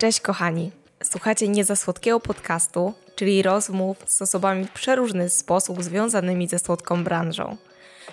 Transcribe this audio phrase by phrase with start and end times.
[0.00, 0.70] Cześć kochani.
[1.02, 7.56] Słuchacie niezasłodkiego podcastu, czyli rozmów z osobami w przeróżny sposób związanymi ze słodką branżą.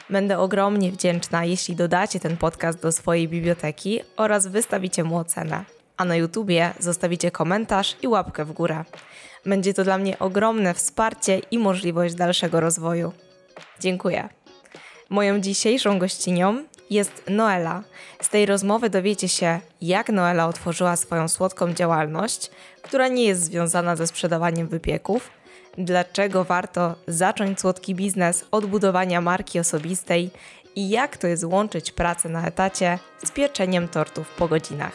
[0.10, 5.66] Będę ogromnie wdzięczna, jeśli dodacie ten podcast do swojej biblioteki oraz wystawicie mu ocenę.
[5.98, 8.84] A na YouTubie zostawicie komentarz i łapkę w górę.
[9.46, 13.12] Będzie to dla mnie ogromne wsparcie i możliwość dalszego rozwoju.
[13.80, 14.30] Dziękuję.
[15.10, 17.84] Moją dzisiejszą gościnią jest Noela.
[18.22, 23.96] Z tej rozmowy dowiecie się, jak Noela otworzyła swoją słodką działalność, która nie jest związana
[23.96, 25.30] ze sprzedawaniem wypieków,
[25.78, 30.30] dlaczego warto zacząć słodki biznes od budowania marki osobistej
[30.76, 34.94] i jak to jest łączyć pracę na etacie z pieczeniem tortów po godzinach.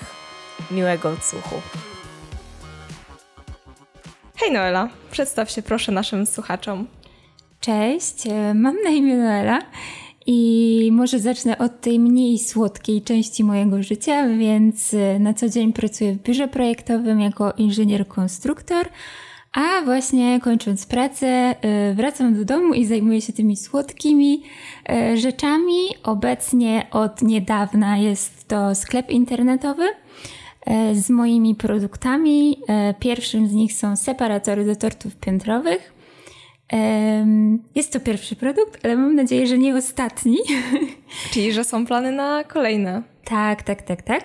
[0.70, 1.54] Miłego odsłuchu.
[4.36, 6.86] Hej Noela, przedstaw się proszę naszym słuchaczom.
[7.60, 9.58] Cześć, e, mam na imię Noela
[10.26, 15.72] i może zacznę od tej mniej słodkiej części mojego życia, więc e, na co dzień
[15.72, 18.84] pracuję w biurze projektowym jako inżynier-konstruktor,
[19.52, 24.42] a właśnie kończąc pracę, e, wracam do domu i zajmuję się tymi słodkimi
[25.14, 25.88] rzeczami.
[26.02, 29.88] Obecnie od niedawna jest to sklep internetowy
[30.94, 32.58] z moimi produktami.
[32.98, 36.01] Pierwszym z nich są separatory do tortów piętrowych.
[37.74, 40.38] Jest to pierwszy produkt, ale mam nadzieję, że nie ostatni.
[41.32, 43.02] Czyli, że są plany na kolejne.
[43.24, 44.24] Tak, tak, tak, tak.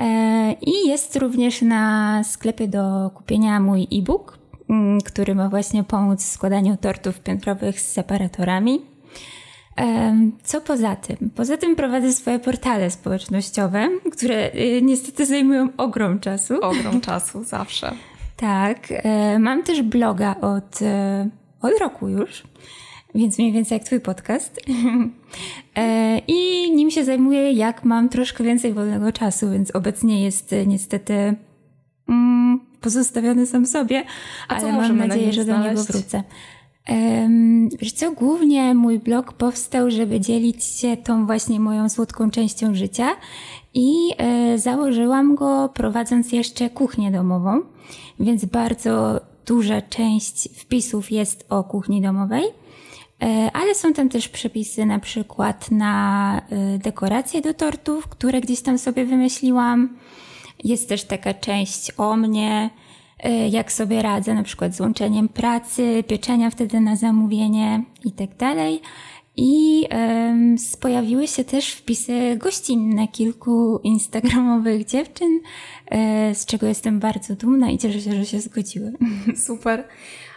[0.00, 4.38] E, I jest również na sklepie do kupienia mój e-book,
[4.70, 8.80] mm, który ma właśnie pomóc w składaniu tortów piętrowych z separatorami.
[10.44, 11.30] Co poza tym?
[11.34, 16.54] Poza tym prowadzę swoje portale społecznościowe, które y, niestety zajmują ogrom czasu.
[16.60, 17.92] Ogrom czasu, zawsze.
[18.36, 18.78] tak.
[18.90, 21.28] E, mam też bloga od e,
[21.62, 22.42] od roku już,
[23.14, 24.60] więc mniej więcej jak Twój podcast.
[25.76, 30.66] E, I nim się zajmuję, jak mam troszkę więcej wolnego czasu, więc obecnie jest e,
[30.66, 31.34] niestety
[32.08, 34.04] mm, pozostawiony sam sobie,
[34.48, 36.22] A ale mam nadzieję, że do niego wrócę.
[36.88, 42.74] Um, wiesz co, głównie mój blog powstał, żeby dzielić się tą właśnie moją słodką częścią
[42.74, 43.08] życia
[43.74, 47.60] i e, założyłam go prowadząc jeszcze kuchnię domową,
[48.20, 52.44] więc bardzo duża część wpisów jest o kuchni domowej,
[53.22, 58.60] e, ale są tam też przepisy na przykład na e, dekoracje do tortów, które gdzieś
[58.60, 59.96] tam sobie wymyśliłam.
[60.64, 62.70] Jest też taka część o mnie,
[63.20, 68.36] e, jak sobie radzę na przykład z łączeniem pracy, pieczenia wtedy na zamówienie i tak
[68.36, 68.80] dalej.
[69.40, 75.40] I um, pojawiły się też wpisy gościnne kilku instagramowych dziewczyn,
[75.86, 78.92] e, z czego jestem bardzo dumna i cieszę się, że się zgodziły.
[79.46, 79.84] Super.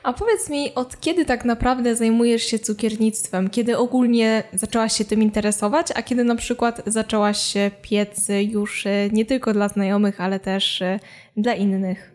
[0.04, 3.50] A powiedz mi, od kiedy tak naprawdę zajmujesz się cukiernictwem?
[3.50, 9.10] Kiedy ogólnie zaczęłaś się tym interesować, a kiedy na przykład zaczęłaś się piec już e,
[9.12, 11.00] nie tylko dla znajomych, ale też e,
[11.38, 12.12] dla innych?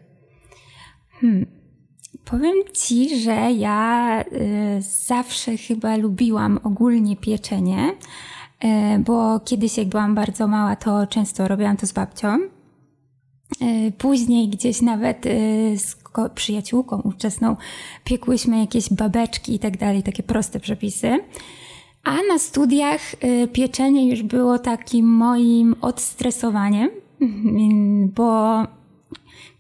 [1.21, 1.56] Hmm.
[2.31, 7.93] Powiem Ci, że ja y, zawsze chyba lubiła ogólnie pieczenie,
[8.65, 12.39] y, bo kiedyś jak byłam bardzo mała, to często robiłam to z babcią.
[13.63, 15.25] Y, później gdzieś nawet
[15.77, 15.97] z
[16.35, 17.57] przyjaciółką ówczesną
[18.05, 21.19] piekłyśmy jakieś babeczki i tak dalej, takie proste przepisy.
[22.05, 23.01] A na studiach
[23.53, 26.91] pieczenie już było takim moim odstresowaniem,
[28.17, 28.63] bo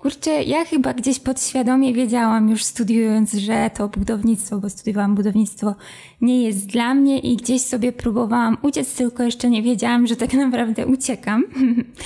[0.06, 5.74] Kurczę, ja chyba gdzieś podświadomie wiedziałam już studiując, że to budownictwo, bo studiowałam budownictwo,
[6.20, 10.34] nie jest dla mnie i gdzieś sobie próbowałam uciec, tylko jeszcze nie wiedziałam, że tak
[10.44, 11.44] naprawdę uciekam.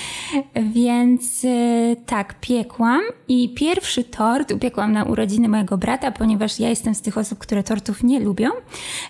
[0.75, 6.95] Więc y, tak, piekłam i pierwszy tort upiekłam na urodziny mojego brata, ponieważ ja jestem
[6.95, 8.49] z tych osób, które tortów nie lubią,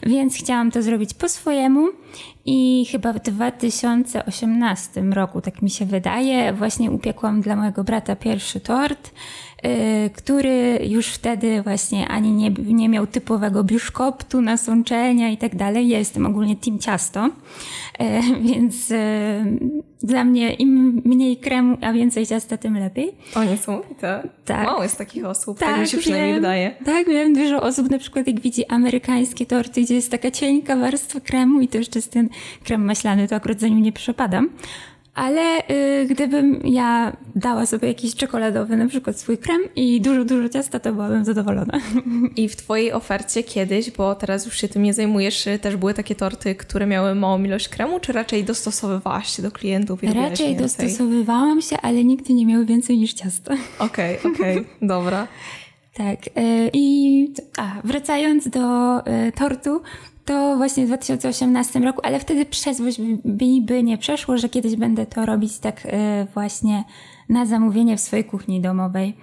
[0.02, 1.88] więc chciałam to zrobić po swojemu.
[2.52, 8.60] I chyba w 2018 roku, tak mi się wydaje, właśnie upiekłam dla mojego brata pierwszy
[8.60, 9.10] tort,
[10.14, 15.88] który już wtedy właśnie ani nie, nie miał typowego biszkoptu, nasączenia i tak dalej.
[15.88, 17.28] Ja jestem ogólnie team ciasto,
[18.00, 18.06] yy,
[18.48, 18.98] więc yy,
[20.02, 23.12] dla mnie im mniej kremu, a więcej ciasta, tym lepiej.
[23.34, 24.28] O, niesamowite.
[24.44, 24.64] Tak.
[24.64, 26.74] Mało jest takich osób, tak, tak mi się przynajmniej wiem, wydaje.
[26.84, 31.20] Tak, wiem dużo osób, na przykład jak widzi amerykańskie torty, gdzie jest taka cienka warstwa
[31.20, 32.28] kremu i to jeszcze jest ten
[32.64, 34.48] krem maślany, to akurat za nim nie przepadam.
[35.20, 40.48] Ale y, gdybym ja dała sobie jakiś czekoladowy, na przykład swój krem i dużo, dużo
[40.48, 41.80] ciasta, to byłabym zadowolona.
[42.36, 46.14] I w Twojej ofercie kiedyś, bo teraz już się tym nie zajmujesz, też były takie
[46.14, 50.04] torty, które miały małą ilość kremu, czy raczej dostosowywałaś się do klientów?
[50.04, 53.54] I raczej dostosowywałam się, ale nigdy nie miały więcej niż ciasto.
[53.78, 55.28] Okej, okay, okej, okay, dobra.
[55.94, 56.18] Tak.
[56.72, 58.60] I a, wracając do
[59.34, 59.82] tortu,
[60.24, 62.80] to właśnie w 2018 roku, ale wtedy przez
[63.24, 65.86] mi by nie przeszło, że kiedyś będę to robić tak
[66.34, 66.84] właśnie
[67.28, 69.16] na zamówienie w swojej kuchni domowej.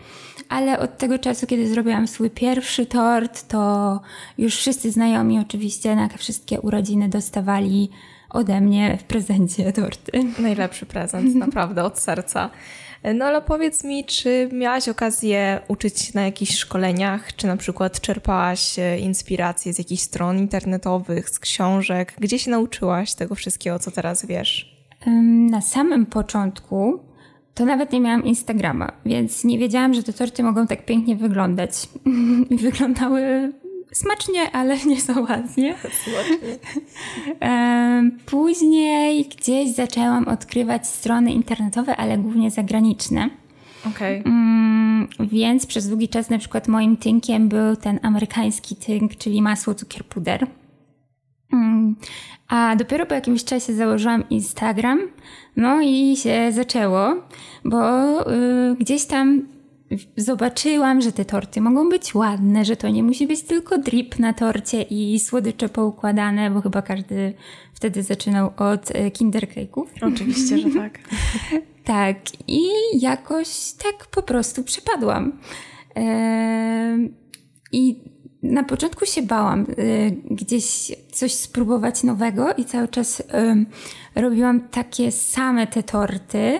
[0.50, 4.02] Ale od tego czasu, kiedy zrobiłam swój pierwszy tort, to
[4.38, 7.90] już wszyscy znajomi oczywiście na wszystkie urodziny dostawali
[8.30, 10.12] ode mnie w prezencie torty.
[10.40, 12.50] Najlepszy prezent, naprawdę, od serca.
[13.14, 18.02] No ale powiedz mi, czy miałaś okazję uczyć się na jakichś szkoleniach, czy na przykład
[18.02, 22.14] czerpałaś e, inspirację z jakichś stron internetowych, z książek?
[22.20, 24.78] Gdzie się nauczyłaś tego wszystkiego, co teraz wiesz?
[25.50, 27.00] Na samym początku
[27.54, 31.74] to nawet nie miałam Instagrama, więc nie wiedziałam, że te torty mogą tak pięknie wyglądać.
[32.64, 33.54] Wyglądały
[33.94, 35.76] smacznie, ale nie za ładnie.
[36.04, 36.58] Smacznie.
[38.26, 43.30] Później gdzieś zaczęłam odkrywać strony internetowe, ale głównie zagraniczne.
[43.96, 44.24] Okay.
[44.26, 49.74] Mm, więc przez długi czas na przykład moim tynkiem był ten amerykański tynk, czyli masło,
[49.74, 50.48] cukier, puder.
[51.54, 51.96] Mm,
[52.48, 55.00] a dopiero po jakimś czasie założyłam Instagram,
[55.56, 57.16] no i się zaczęło,
[57.66, 59.42] bo y, gdzieś tam
[60.18, 64.34] zobaczyłam, że te torty mogą być ładne, że to nie musi być tylko drip na
[64.34, 67.34] torcie i słodycze poukładane, bo chyba każdy
[67.74, 69.86] wtedy zaczynał od y, kinder cake'ów.
[70.02, 71.00] Oczywiście, że tak.
[71.84, 72.18] tak.
[72.48, 73.48] I jakoś
[73.84, 75.40] tak po prostu przepadłam.
[75.96, 77.14] Eee,
[77.72, 78.04] I
[78.44, 83.24] na początku się bałam y, gdzieś coś spróbować nowego i cały czas
[84.16, 86.60] robiłam takie same te torty,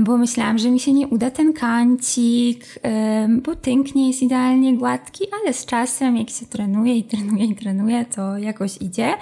[0.00, 4.76] bo myślałam, że mi się nie uda ten kancik, y, bo tynk nie jest idealnie
[4.76, 9.14] gładki, ale z czasem jak się trenuje i trenuje i trenuje, to jakoś idzie.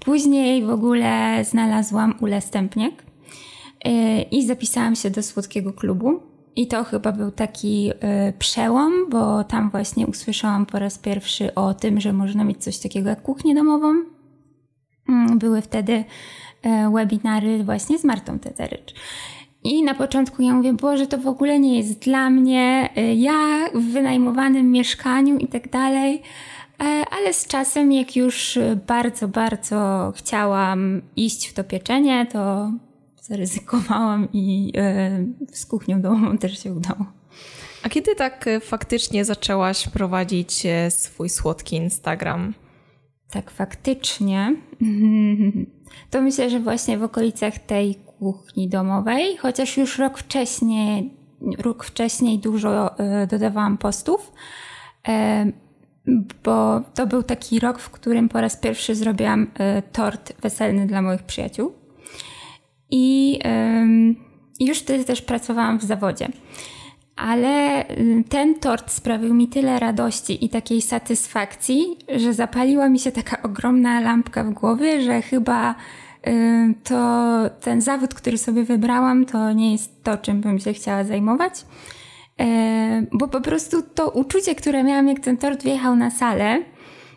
[0.00, 6.20] Później w ogóle znalazłam Ule Stępniak y, i zapisałam się do Słodkiego Klubu
[6.56, 7.92] i to chyba był taki
[8.38, 13.08] przełom, bo tam właśnie usłyszałam po raz pierwszy o tym, że można mieć coś takiego
[13.08, 13.94] jak kuchnię domową.
[15.08, 16.04] Mm, były wtedy
[16.94, 18.94] webinary właśnie z Martą Teterycz.
[19.64, 23.68] I na początku ja mówię, Boże, to w ogóle nie jest dla mnie, y, ja
[23.74, 26.22] w wynajmowanym mieszkaniu i tak dalej.
[27.10, 32.72] Ale z czasem, jak już bardzo, bardzo chciałam iść w to pieczenie, to
[33.28, 37.06] zaryzykowałam i e, z kuchnią domową też się udało.
[37.82, 42.54] A kiedy tak e, faktycznie zaczęłaś prowadzić e, swój słodki Instagram?
[43.30, 44.56] Tak, faktycznie.
[46.10, 51.14] To myślę, że właśnie w okolicach tej kuchni domowej, chociaż już rok wcześniej,
[51.58, 52.90] rok wcześniej dużo
[53.30, 54.32] dodawałam postów,
[56.44, 59.46] bo to był taki rok, w którym po raz pierwszy zrobiłam
[59.92, 61.72] tort weselny dla moich przyjaciół.
[62.90, 63.38] I
[64.60, 66.28] już wtedy też pracowałam w zawodzie.
[67.16, 67.84] Ale
[68.28, 74.00] ten tort sprawił mi tyle radości i takiej satysfakcji, że zapaliła mi się taka ogromna
[74.00, 75.74] lampka w głowie, że chyba
[76.84, 81.52] to ten zawód, który sobie wybrałam, to nie jest to, czym bym się chciała zajmować.
[83.12, 86.62] Bo po prostu to uczucie, które miałam, jak ten tort wjechał na salę,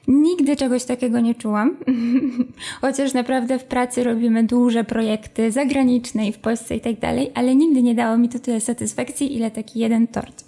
[0.07, 1.77] Nigdy czegoś takiego nie czułam.
[2.81, 7.55] Chociaż naprawdę w pracy robimy duże projekty zagraniczne i w Polsce i tak dalej, ale
[7.55, 10.43] nigdy nie dało mi to tyle satysfakcji, ile taki jeden tort.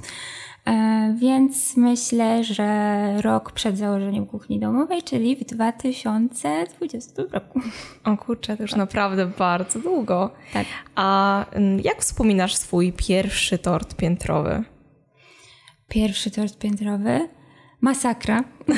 [0.65, 7.59] E, więc myślę, że rok przed założeniem kuchni domowej, czyli w 2020 roku.
[8.03, 10.31] O kurczę, to już naprawdę bardzo długo.
[10.53, 10.65] Tak.
[10.95, 14.63] A mm, jak wspominasz swój pierwszy tort piętrowy?
[15.87, 17.29] Pierwszy tort piętrowy?
[17.81, 18.43] Masakra.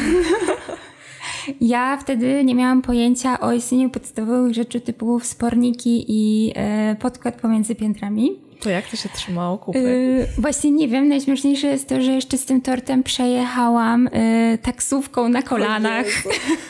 [1.61, 7.75] Ja wtedy nie miałam pojęcia o istnieniu podstawowych rzeczy typu wsporniki i e, podkład pomiędzy
[7.75, 8.44] piętrami.
[8.59, 9.79] To jak to się trzymało kupy?
[9.79, 11.07] Yy, właśnie nie wiem.
[11.07, 14.09] Najśmieszniejsze jest to, że jeszcze z tym tortem przejechałam
[14.51, 16.05] yy, taksówką na kolanach.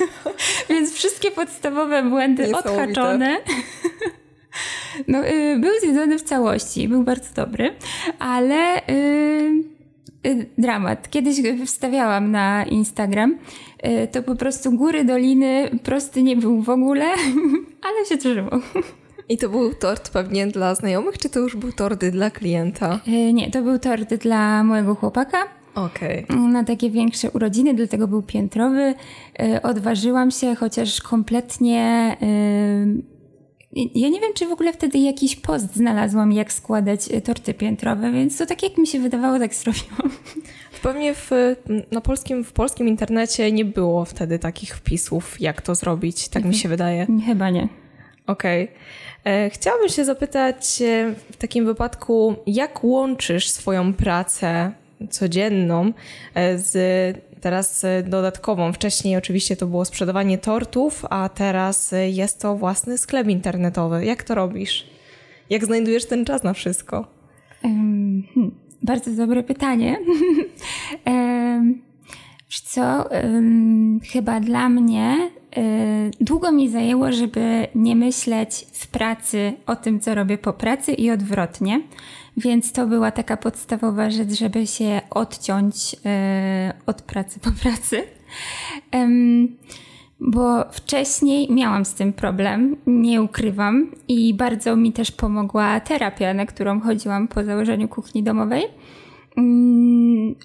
[0.69, 3.37] Więc wszystkie podstawowe błędy odhaczone.
[5.07, 6.87] no, yy, był zjedzony w całości.
[6.87, 7.75] Był bardzo dobry.
[8.19, 8.81] Ale
[10.25, 11.09] Y, dramat.
[11.09, 13.37] Kiedyś wstawiałam na Instagram,
[13.85, 17.05] y, to po prostu góry, doliny, prosty nie był w ogóle,
[17.87, 18.59] ale się trzymał.
[19.29, 22.99] I to był tort pewnie dla znajomych, czy to już był tort dla klienta?
[23.07, 25.37] Y, nie, to był tort dla mojego chłopaka.
[25.75, 26.23] Okej.
[26.23, 26.37] Okay.
[26.37, 28.93] Na takie większe urodziny, dlatego był piętrowy.
[29.63, 32.17] Odważyłam się, chociaż kompletnie
[33.75, 38.11] ja nie wiem, czy w ogóle wtedy jakiś post znalazłam, jak składać e, torty piętrowe,
[38.11, 40.11] więc to tak jak mi się wydawało, tak zrobiłam.
[40.83, 41.31] Pewnie w,
[41.91, 46.55] na polskim, w polskim internecie nie było wtedy takich wpisów, jak to zrobić, tak mi
[46.55, 47.07] się wydaje.
[47.25, 47.69] Chyba nie.
[48.27, 48.63] Okej.
[48.63, 48.75] Okay.
[49.25, 54.71] E, chciałabym się zapytać e, w takim wypadku, jak łączysz swoją pracę
[55.09, 55.93] codzienną
[56.55, 56.77] z
[57.41, 58.73] teraz dodatkową.
[58.73, 64.05] Wcześniej oczywiście to było sprzedawanie tortów, a teraz jest to własny sklep internetowy.
[64.05, 64.87] Jak to robisz?
[65.49, 67.07] Jak znajdujesz ten czas na wszystko?
[67.63, 68.23] Um,
[68.81, 69.97] bardzo dobre pytanie.
[71.05, 71.81] um,
[72.49, 79.75] co, um, chyba dla mnie um, długo mi zajęło, żeby nie myśleć w pracy o
[79.75, 81.81] tym, co robię po pracy i odwrotnie.
[82.37, 86.13] Więc to była taka podstawowa rzecz, żeby się odciąć um,
[86.85, 88.03] od pracy po pracy.
[90.19, 96.45] Bo wcześniej miałam z tym problem, nie ukrywam, i bardzo mi też pomogła terapia, na
[96.45, 98.63] którą chodziłam po założeniu kuchni domowej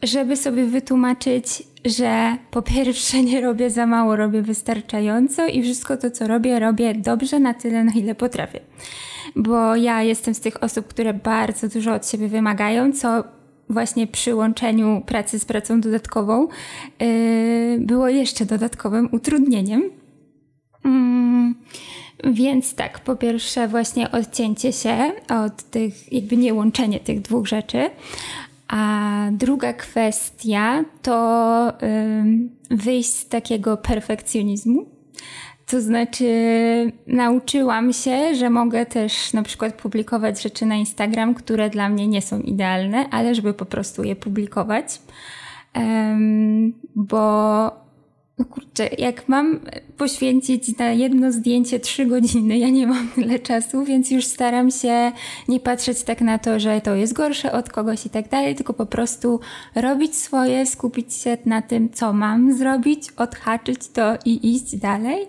[0.03, 6.11] żeby sobie wytłumaczyć, że po pierwsze nie robię za mało, robię wystarczająco i wszystko to,
[6.11, 8.61] co robię, robię dobrze na tyle, na ile potrafię.
[9.37, 13.25] Bo ja jestem z tych osób, które bardzo dużo od siebie wymagają, co
[13.69, 16.49] właśnie przy łączeniu pracy z pracą dodatkową
[17.01, 19.83] yy, było jeszcze dodatkowym utrudnieniem.
[20.85, 21.55] Mm,
[22.25, 25.13] więc tak, po pierwsze właśnie odcięcie się
[25.45, 27.91] od tych, jakby nie łączenie tych dwóch rzeczy,
[28.71, 31.73] a druga kwestia to
[32.71, 34.87] wyjść z takiego perfekcjonizmu.
[35.67, 36.27] To znaczy,
[37.07, 42.23] nauczyłam się, że mogę też na przykład publikować rzeczy na Instagram, które dla mnie nie
[42.23, 45.01] są idealne, ale żeby po prostu je publikować.
[46.95, 47.90] Bo
[48.41, 49.61] no kurczę, jak mam
[49.97, 55.13] poświęcić na jedno zdjęcie trzy godziny, ja nie mam tyle czasu, więc już staram się
[55.49, 58.75] nie patrzeć tak na to, że to jest gorsze od kogoś i tak dalej, tylko
[58.75, 59.41] po prostu
[59.75, 65.27] robić swoje, skupić się na tym, co mam zrobić, odhaczyć to i iść dalej.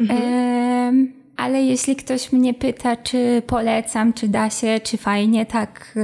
[0.00, 1.12] Mhm.
[1.36, 5.98] ale jeśli ktoś mnie pyta, czy polecam, czy da się, czy fajnie tak,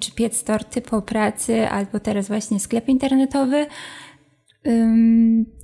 [0.00, 3.66] czy piec torty po pracy, albo teraz właśnie sklep internetowy,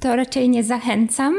[0.00, 1.34] to raczej nie zachęcam,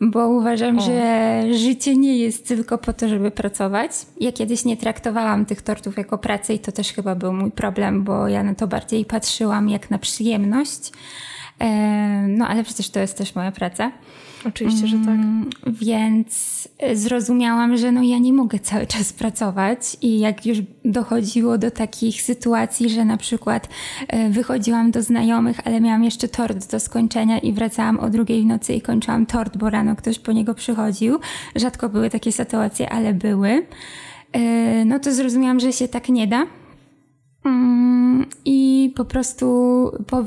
[0.00, 0.82] bo uważam, o.
[0.82, 3.92] że życie nie jest tylko po to, żeby pracować.
[4.20, 8.04] Ja kiedyś nie traktowałam tych tortów jako pracę i to też chyba był mój problem,
[8.04, 10.92] bo ja na to bardziej patrzyłam jak na przyjemność.
[12.28, 13.92] No ale przecież to jest też moja praca.
[14.44, 15.08] Oczywiście, że tak.
[15.08, 21.58] Mm, więc zrozumiałam, że no ja nie mogę cały czas pracować i jak już dochodziło
[21.58, 23.68] do takich sytuacji, że na przykład
[24.08, 28.46] e, wychodziłam do znajomych, ale miałam jeszcze tort do skończenia i wracałam o drugiej w
[28.46, 31.18] nocy i kończyłam tort, bo rano ktoś po niego przychodził.
[31.56, 33.66] Rzadko były takie sytuacje, ale były.
[34.32, 36.46] E, no to zrozumiałam, że się tak nie da.
[37.44, 39.46] Mm, I po prostu
[40.06, 40.24] po,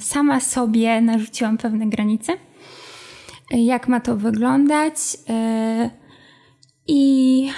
[0.00, 2.32] sama sobie narzuciłam pewne granice,
[3.50, 4.94] jak ma to wyglądać
[5.28, 5.90] e,
[6.86, 7.50] i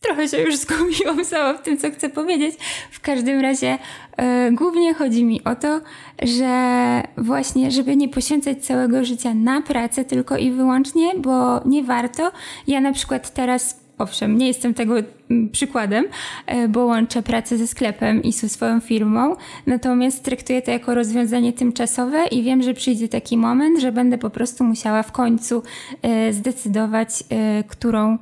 [0.00, 2.54] trochę się już zgubiłam sama w tym, co chcę powiedzieć.
[2.90, 3.78] W każdym razie
[4.16, 5.80] e, głównie chodzi mi o to,
[6.22, 12.32] że właśnie, żeby nie poświęcać całego życia na pracę tylko i wyłącznie, bo nie warto.
[12.66, 14.94] Ja na przykład teraz owszem, nie jestem tego
[15.30, 16.04] mm, przykładem,
[16.46, 19.36] e, bo łączę pracę ze sklepem i ze swoją firmą,
[19.66, 24.30] natomiast traktuję to jako rozwiązanie tymczasowe i wiem, że przyjdzie taki moment, że będę po
[24.30, 25.62] prostu musiała w końcu
[26.02, 28.18] e, zdecydować, e, którą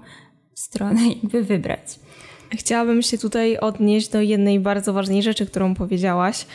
[0.54, 2.00] stronę jakby wybrać.
[2.52, 6.46] Chciałabym się tutaj odnieść do jednej bardzo ważnej rzeczy, którą powiedziałaś,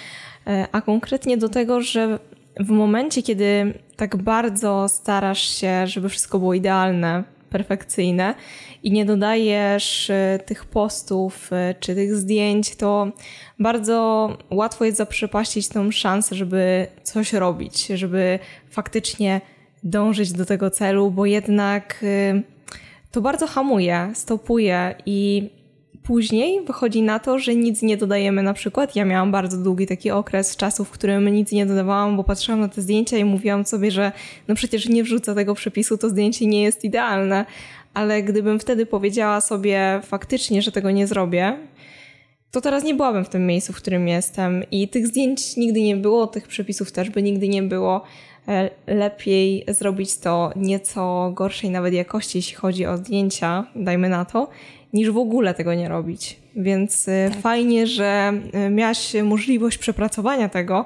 [0.72, 2.20] a konkretnie do tego, że
[2.60, 8.36] w momencie, kiedy tak bardzo starasz się, żeby wszystko było idealne, perfekcyjne
[8.84, 13.08] i nie dodajesz e, tych postów e, czy tych zdjęć, to
[13.60, 18.40] bardzo łatwo jest zaprzepaścić tą szansę, żeby coś robić, żeby
[18.70, 19.42] faktycznie
[19.84, 22.42] dążyć do tego celu, bo jednak e,
[23.12, 25.50] to bardzo hamuje, stopuje i
[26.10, 28.96] później wychodzi na to, że nic nie dodajemy na przykład.
[28.96, 32.68] Ja miałam bardzo długi taki okres czasu, w którym nic nie dodawałam, bo patrzyłam na
[32.68, 34.12] te zdjęcia i mówiłam sobie, że
[34.48, 37.46] no przecież nie wrzucę tego przepisu, to zdjęcie nie jest idealne.
[37.94, 41.58] Ale gdybym wtedy powiedziała sobie faktycznie, że tego nie zrobię,
[42.52, 44.64] to teraz nie byłabym w tym miejscu, w którym jestem.
[44.72, 48.04] I tych zdjęć nigdy nie było, tych przepisów też by nigdy nie było.
[48.48, 54.50] E, lepiej zrobić to nieco gorszej nawet jakości, jeśli chodzi o zdjęcia, dajmy na to,
[54.94, 56.40] niż w ogóle tego nie robić.
[56.56, 57.42] Więc y, tak.
[57.42, 58.34] fajnie, że
[58.68, 60.86] y, miałaś możliwość przepracowania tego.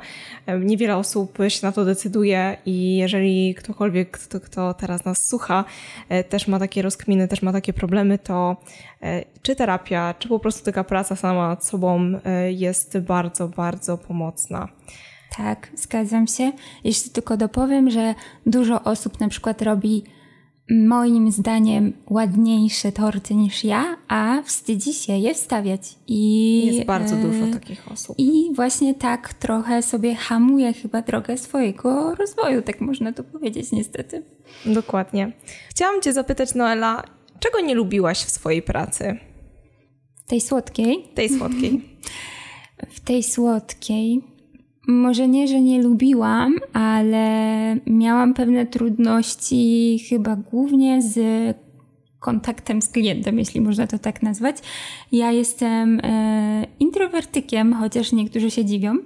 [0.49, 5.65] Y, niewiele osób się na to decyduje i jeżeli ktokolwiek, kto, kto teraz nas słucha,
[6.29, 8.57] też ma takie rozkminy, też ma takie problemy, to
[9.41, 12.19] czy terapia, czy po prostu taka praca sama nad sobą
[12.49, 14.67] jest bardzo, bardzo pomocna.
[15.37, 16.51] Tak, zgadzam się.
[16.83, 20.03] Jeśli tylko dopowiem, że dużo osób na przykład robi
[20.69, 25.81] moim zdaniem ładniejsze torty niż ja, a wstydzi się je wstawiać.
[26.07, 28.15] I, Jest bardzo dużo takich osób.
[28.19, 34.23] I właśnie tak trochę sobie hamuje chyba drogę swojego rozwoju, tak można to powiedzieć niestety.
[34.65, 35.31] Dokładnie.
[35.69, 37.03] Chciałam Cię zapytać, Noela,
[37.39, 39.17] czego nie lubiłaś w swojej pracy?
[40.27, 41.07] Tej słodkiej?
[41.15, 41.81] Tej słodkiej.
[42.95, 44.32] w tej słodkiej.
[44.87, 51.17] Może nie, że nie lubiłam, ale miałam pewne trudności, chyba głównie z
[52.19, 54.55] kontaktem z klientem, jeśli można to tak nazwać.
[55.11, 58.97] Ja jestem e, introwertykiem, chociaż niektórzy się dziwią.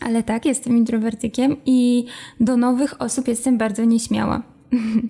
[0.00, 2.04] Ale tak, jestem introwertykiem i
[2.40, 4.57] do nowych osób jestem bardzo nieśmiała.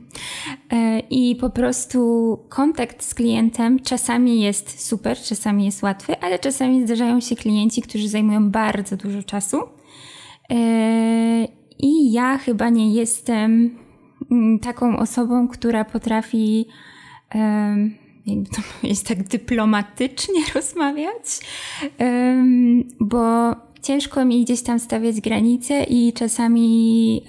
[0.72, 6.84] E, I po prostu kontakt z klientem czasami jest super, czasami jest łatwy, ale czasami
[6.86, 9.56] zdarzają się klienci, którzy zajmują bardzo dużo czasu.
[10.50, 11.48] E,
[11.78, 13.78] I ja chyba nie jestem
[14.30, 16.66] mm, taką osobą, która potrafi
[18.26, 21.40] jakby to powiedzieć, tak dyplomatycznie rozmawiać,
[23.00, 27.22] bo ciężko mi gdzieś tam stawiać granice i czasami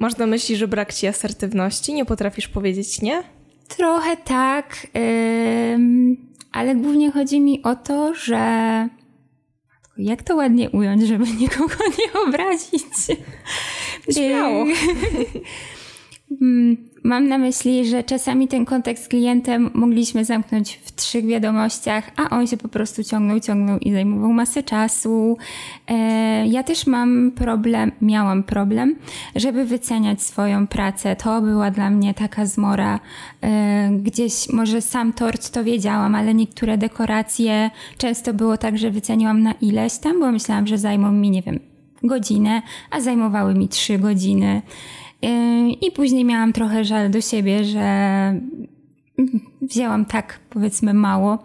[0.00, 1.92] Masz na myśli, że brak ci asertywności?
[1.92, 3.22] Nie potrafisz powiedzieć nie?
[3.68, 4.86] Trochę tak,
[6.52, 8.38] ale głównie chodzi mi o to, że
[9.96, 12.84] jak to ładnie ująć, żeby nikogo nie obrazić?
[14.12, 14.64] Śmiało.
[16.30, 16.76] Mm,
[17.06, 22.30] Mam na myśli, że czasami ten kontakt z klientem mogliśmy zamknąć w trzech wiadomościach, a
[22.30, 25.36] on się po prostu ciągnął, ciągnął i zajmował masę czasu.
[25.88, 28.96] E, ja też mam problem, miałam problem,
[29.36, 31.16] żeby wyceniać swoją pracę.
[31.16, 33.00] To była dla mnie taka zmora.
[33.42, 39.42] E, gdzieś może sam tort to wiedziałam, ale niektóre dekoracje często było tak, że wyceniłam
[39.42, 41.60] na ileś tam, bo myślałam, że zajmą mi, nie wiem,
[42.02, 44.62] godzinę, a zajmowały mi trzy godziny.
[45.80, 48.40] I później miałam trochę żal do siebie, że
[49.62, 51.38] wzięłam tak powiedzmy mało.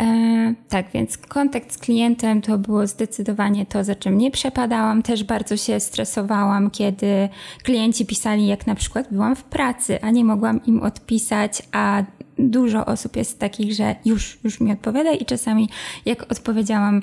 [0.00, 5.02] E, tak, więc kontakt z klientem to było zdecydowanie to, za czym nie przepadałam.
[5.02, 7.28] Też bardzo się stresowałam, kiedy
[7.62, 12.02] klienci pisali, jak na przykład byłam w pracy, a nie mogłam im odpisać, a
[12.38, 15.68] dużo osób jest takich, że już, już mi odpowiada i czasami
[16.04, 17.02] jak odpowiedziałam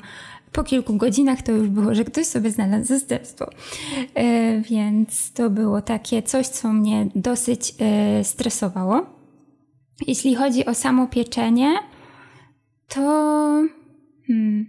[0.52, 3.50] po kilku godzinach to już było, że ktoś sobie znalazł zastępstwo.
[4.14, 9.06] E, więc to było takie coś, co mnie dosyć e, stresowało.
[10.06, 11.74] Jeśli chodzi o samo pieczenie,
[12.88, 13.00] to
[14.26, 14.66] hmm,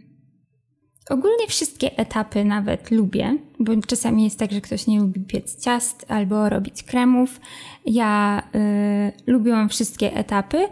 [1.09, 6.05] ogólnie wszystkie etapy nawet lubię, bo czasami jest tak, że ktoś nie lubi piec ciast
[6.07, 7.39] albo robić kremów.
[7.85, 10.67] Ja y, lubiłam wszystkie etapy.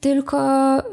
[0.00, 0.38] Tylko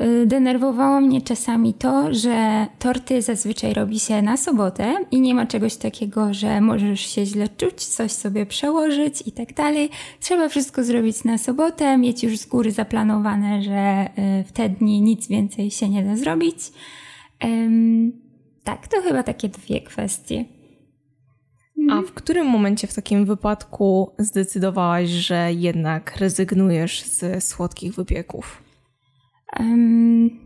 [0.02, 5.46] y, denerwowało mnie czasami to, że torty zazwyczaj robi się na sobotę i nie ma
[5.46, 9.90] czegoś takiego, że możesz się źle czuć, coś sobie przełożyć i tak dalej.
[10.20, 15.02] Trzeba wszystko zrobić na sobotę, mieć już z góry zaplanowane, że y, w te dni
[15.02, 16.58] nic więcej się nie da zrobić.
[18.64, 20.46] Tak, to chyba takie dwie kwestie.
[21.90, 28.63] A w którym momencie w takim wypadku zdecydowałaś, że jednak rezygnujesz ze słodkich wypieków?
[29.60, 30.44] Um,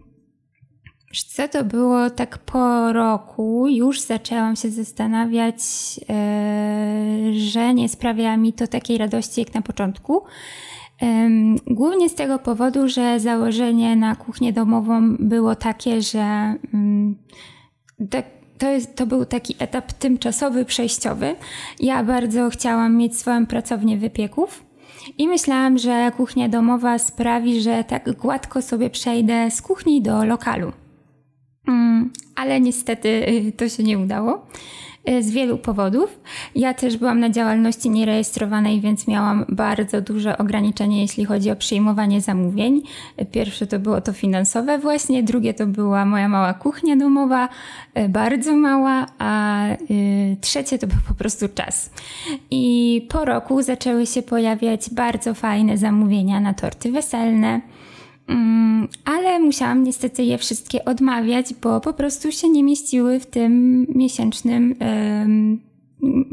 [1.27, 5.55] co to było tak po roku, już zaczęłam się zastanawiać,
[6.09, 10.23] e, że nie sprawia mi to takiej radości jak na początku.
[11.67, 16.55] Głównie z tego powodu, że założenie na kuchnię domową było takie, że
[18.57, 21.35] to, jest, to był taki etap tymczasowy, przejściowy.
[21.79, 24.66] Ja bardzo chciałam mieć swoją pracownię wypieków.
[25.17, 30.71] I myślałam, że kuchnia domowa sprawi, że tak gładko sobie przejdę z kuchni do lokalu.
[31.67, 34.45] Mm, ale niestety y, to się nie udało.
[35.09, 36.19] Y, z wielu powodów.
[36.55, 42.21] Ja też byłam na działalności nierejestrowanej, więc miałam bardzo duże ograniczenie, jeśli chodzi o przyjmowanie
[42.21, 42.81] zamówień.
[43.31, 47.49] Pierwsze to było to finansowe właśnie, drugie to była moja mała kuchnia domowa,
[47.97, 51.89] y, bardzo mała, a y, trzecie to był po prostu czas.
[52.51, 57.61] I po roku zaczęły się pojawiać bardzo fajne zamówienia na torty weselne.
[58.27, 63.85] Mm, ale musiałam niestety je wszystkie odmawiać, bo po prostu się nie mieściły w tym
[63.95, 64.75] miesięcznym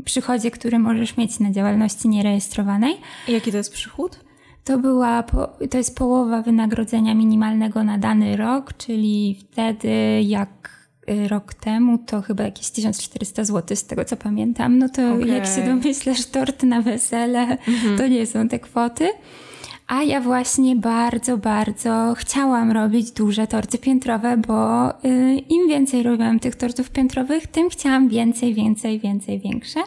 [0.05, 2.97] przychodzie, który możesz mieć na działalności nierejestrowanej.
[3.29, 4.21] I jaki to jest przychód?
[4.65, 5.25] To była,
[5.71, 10.71] to jest połowa wynagrodzenia minimalnego na dany rok, czyli wtedy jak
[11.11, 14.79] y, rok temu to chyba jakieś 1400 zł z tego co pamiętam.
[14.79, 15.29] No to okay.
[15.29, 17.99] jak się domyślasz, tort na wesele, mhm.
[17.99, 19.09] to nie są te kwoty.
[19.87, 26.41] A ja właśnie bardzo, bardzo chciałam robić duże torty piętrowe, bo y, im więcej robiłam
[26.41, 29.81] tych tortów piętrowych, tym chciałam więcej, więcej, więcej, większe.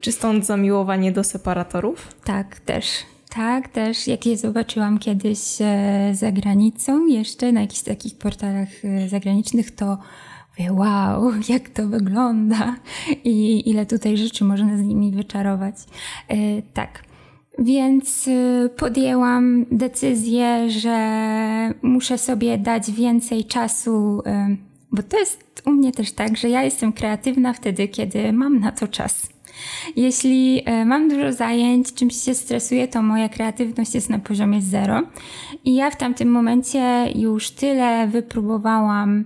[0.00, 2.14] Czy stąd zamiłowanie do separatorów?
[2.24, 2.86] Tak, też.
[3.34, 9.08] Tak, też jak je zobaczyłam kiedyś e, za granicą, jeszcze na jakichś takich portalach e,
[9.08, 9.98] zagranicznych, to
[10.58, 12.76] mówię, wow, jak to wygląda
[13.24, 15.74] i ile tutaj rzeczy można z nimi wyczarować.
[16.28, 17.13] E, tak.
[17.58, 18.28] Więc
[18.76, 20.98] podjęłam decyzję, że
[21.82, 24.22] muszę sobie dać więcej czasu,
[24.92, 28.72] bo to jest u mnie też tak, że ja jestem kreatywna wtedy, kiedy mam na
[28.72, 29.34] to czas.
[29.96, 35.02] Jeśli e, mam dużo zajęć, czymś się stresuję, to moja kreatywność jest na poziomie zero.
[35.64, 39.24] I ja w tamtym momencie już tyle wypróbowałam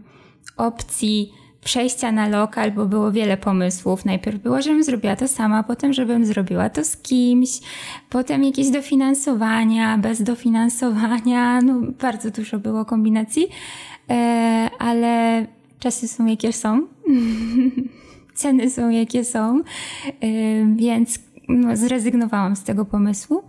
[0.56, 1.32] opcji
[1.64, 4.04] przejścia na lokal, bo było wiele pomysłów.
[4.04, 7.50] Najpierw było, żebym zrobiła to sama, potem, żebym zrobiła to z kimś,
[8.10, 13.48] potem jakieś dofinansowania, bez dofinansowania, no bardzo dużo było kombinacji,
[14.10, 15.46] e, ale
[15.78, 16.86] czasy są jakie są.
[18.34, 19.62] ceny są jakie są,
[20.76, 21.18] więc
[21.48, 23.42] no, zrezygnowałam z tego pomysłu.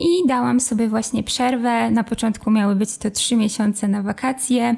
[0.00, 1.90] I dałam sobie właśnie przerwę.
[1.90, 4.76] Na początku miały być to trzy miesiące na wakacje,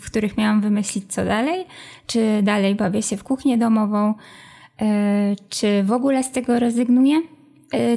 [0.00, 1.64] w których miałam wymyślić, co dalej.
[2.06, 4.14] Czy dalej bawię się w kuchnię domową,
[5.48, 7.22] czy w ogóle z tego rezygnuję.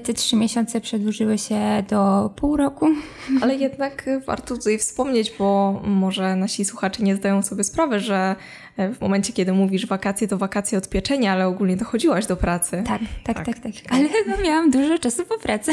[0.04, 2.88] Te trzy miesiące przedłużyły się do pół roku.
[3.42, 8.36] Ale jednak warto tutaj wspomnieć, bo może nasi słuchacze nie zdają sobie sprawy, że
[8.80, 12.84] E, w momencie, kiedy mówisz wakacje, to wakacje od pieczenia, ale ogólnie dochodziłaś do pracy.
[12.88, 13.74] Tak, tak, tak, tak.
[13.74, 13.74] tak.
[13.90, 15.72] Ale no, miałam dużo czasu po pracy.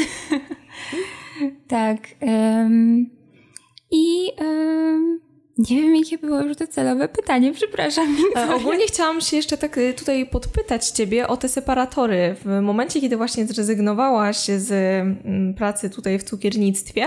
[1.67, 1.97] tak.
[2.21, 3.09] Um,
[3.91, 5.19] I um,
[5.57, 8.17] nie wiem, jakie było już docelowe pytanie, przepraszam.
[8.35, 12.35] E, ogólnie chciałam się jeszcze tak e, tutaj podpytać Ciebie o te separatory.
[12.45, 17.05] W momencie, kiedy właśnie zrezygnowałaś z mm, pracy tutaj w cukiernictwie,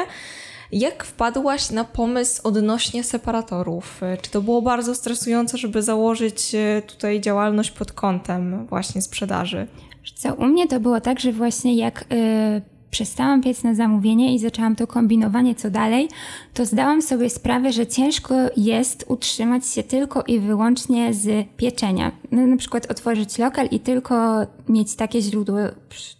[0.73, 4.01] jak wpadłaś na pomysł odnośnie separatorów?
[4.23, 9.67] Czy to było bardzo stresujące, żeby założyć e, tutaj działalność pod kątem właśnie sprzedaży?
[10.15, 14.39] Co, u mnie to było tak, że właśnie jak yy, przestałam piec na zamówienie i
[14.39, 16.09] zaczęłam to kombinowanie co dalej,
[16.55, 22.13] to zdałam sobie sprawę, że ciężko jest utrzymać się tylko i wyłącznie z pieczenia.
[22.31, 25.59] No, na przykład otworzyć lokal i tylko mieć takie źródło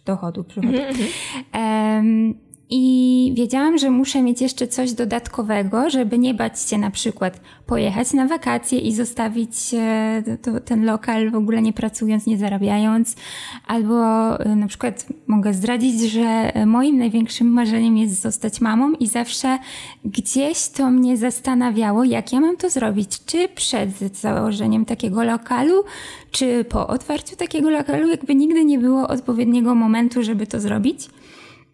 [0.05, 0.45] dochodu.
[0.57, 2.33] Mm -hmm.
[2.73, 8.13] I wiedziałam, że muszę mieć jeszcze coś dodatkowego, żeby nie bać się na przykład pojechać
[8.13, 10.23] na wakacje i zostawić e,
[10.65, 13.15] ten lokal w ogóle nie pracując, nie zarabiając.
[13.67, 13.95] Albo
[14.39, 19.57] e, na przykład mogę zdradzić, że moim największym marzeniem jest zostać mamą i zawsze
[20.05, 23.25] gdzieś to mnie zastanawiało, jak ja mam to zrobić.
[23.25, 25.83] Czy przed założeniem takiego lokalu,
[26.31, 31.09] czy po otwarciu takiego lokalu, jakby nigdy nie było odpowiedniego momentu, żeby to zrobić.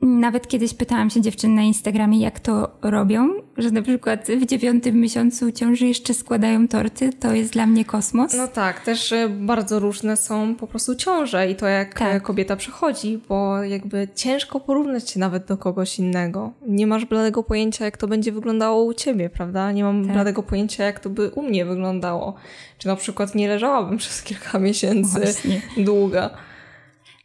[0.01, 5.01] Nawet kiedyś pytałam się dziewczyn na Instagramie, jak to robią, że na przykład w dziewiątym
[5.01, 8.33] miesiącu ciąży jeszcze składają torty, to jest dla mnie kosmos.
[8.37, 12.23] No tak, też bardzo różne są po prostu ciąże i to jak tak.
[12.23, 16.51] kobieta przechodzi, bo jakby ciężko porównać się nawet do kogoś innego.
[16.67, 19.71] Nie masz bladego pojęcia, jak to będzie wyglądało u ciebie, prawda?
[19.71, 20.13] Nie mam tak.
[20.13, 22.35] bladego pojęcia, jak to by u mnie wyglądało.
[22.77, 25.61] Czy na przykład nie leżałabym przez kilka miesięcy Właśnie.
[25.77, 26.29] długa.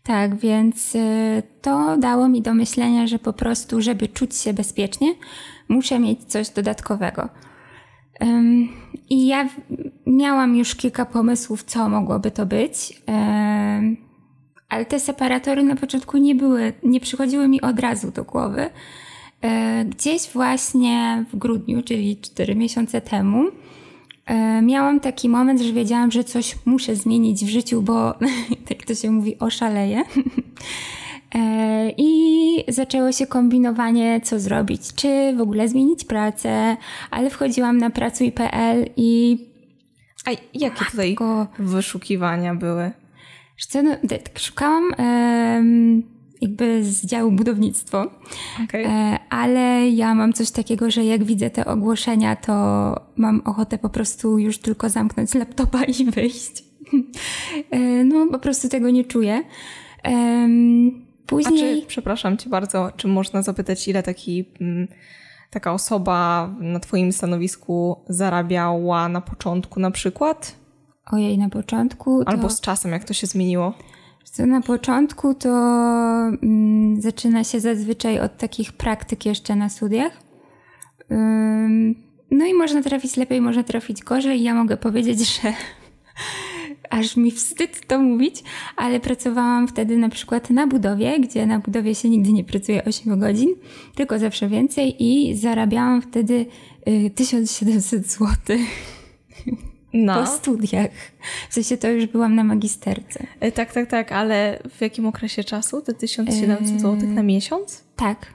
[0.03, 5.15] Tak, więc y, to dało mi do myślenia, że po prostu, żeby czuć się bezpiecznie,
[5.69, 7.29] muszę mieć coś dodatkowego.
[9.11, 9.49] I ja
[10.07, 13.03] miałam już kilka pomysłów, co mogłoby to być,
[14.69, 18.71] ale te separatory na początku nie były, nie przychodziły mi od razu do głowy.
[19.87, 23.45] Gdzieś właśnie w grudniu, czyli 4 miesiące temu,
[24.63, 28.15] miałam taki moment, że wiedziałam, że coś muszę zmienić w życiu, bo
[28.69, 30.03] tak to się mówi, oszaleję.
[31.35, 36.77] E, I zaczęło się kombinowanie, co zrobić, czy w ogóle zmienić pracę,
[37.11, 39.39] ale wchodziłam na pracuj.pl i.
[40.27, 41.17] A jakie tutaj
[41.59, 42.93] wyszukiwania były?
[43.75, 43.91] No,
[44.39, 46.03] szukałam um,
[46.43, 48.07] jakby z działu budownictwo.
[48.65, 48.87] Okay.
[48.87, 52.53] E, ale ja mam coś takiego, że jak widzę te ogłoszenia, to
[53.17, 56.65] mam ochotę po prostu już tylko zamknąć laptopa i wyjść.
[57.71, 59.43] E, no, po prostu tego nie czuję.
[61.27, 61.79] Później...
[61.79, 64.89] A czy, przepraszam cię bardzo, czy można zapytać, ile taki, mm,
[65.51, 70.55] taka osoba na twoim stanowisku zarabiała na początku na przykład?
[71.13, 72.31] Ojej, na początku to...
[72.31, 73.75] Albo z czasem, jak to się zmieniło?
[74.25, 75.49] Co na początku to
[76.43, 80.13] mm, zaczyna się zazwyczaj od takich praktyk jeszcze na studiach.
[82.31, 84.43] No i można trafić lepiej, można trafić gorzej.
[84.43, 85.53] Ja mogę powiedzieć, że
[86.91, 88.43] aż mi wstyd to mówić,
[88.77, 93.21] ale pracowałam wtedy na przykład na budowie, gdzie na budowie się nigdy nie pracuje 8
[93.21, 93.55] godzin,
[93.95, 96.47] tylko zawsze więcej i zarabiałam wtedy
[96.89, 98.29] y, 1700 zł.
[99.93, 100.15] no.
[100.15, 100.91] po studiach.
[101.51, 103.27] W sensie to już byłam na magisterce.
[103.41, 105.83] E, tak, tak, tak, ale w jakim okresie czasu?
[105.83, 107.85] Te 1700 zł na miesiąc?
[107.97, 108.27] Tak.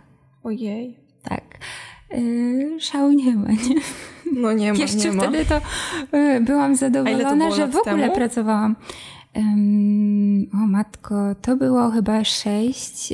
[0.43, 0.97] Ojej.
[1.23, 1.43] Tak.
[2.11, 3.81] Yy, szału nie ma, nie?
[4.33, 5.23] No nie ma, Jeszcze nie ma.
[5.23, 5.61] wtedy to
[6.17, 8.15] yy, byłam zadowolona, że w ogóle temu?
[8.15, 8.75] pracowałam.
[10.54, 13.13] O matko, to było chyba 6,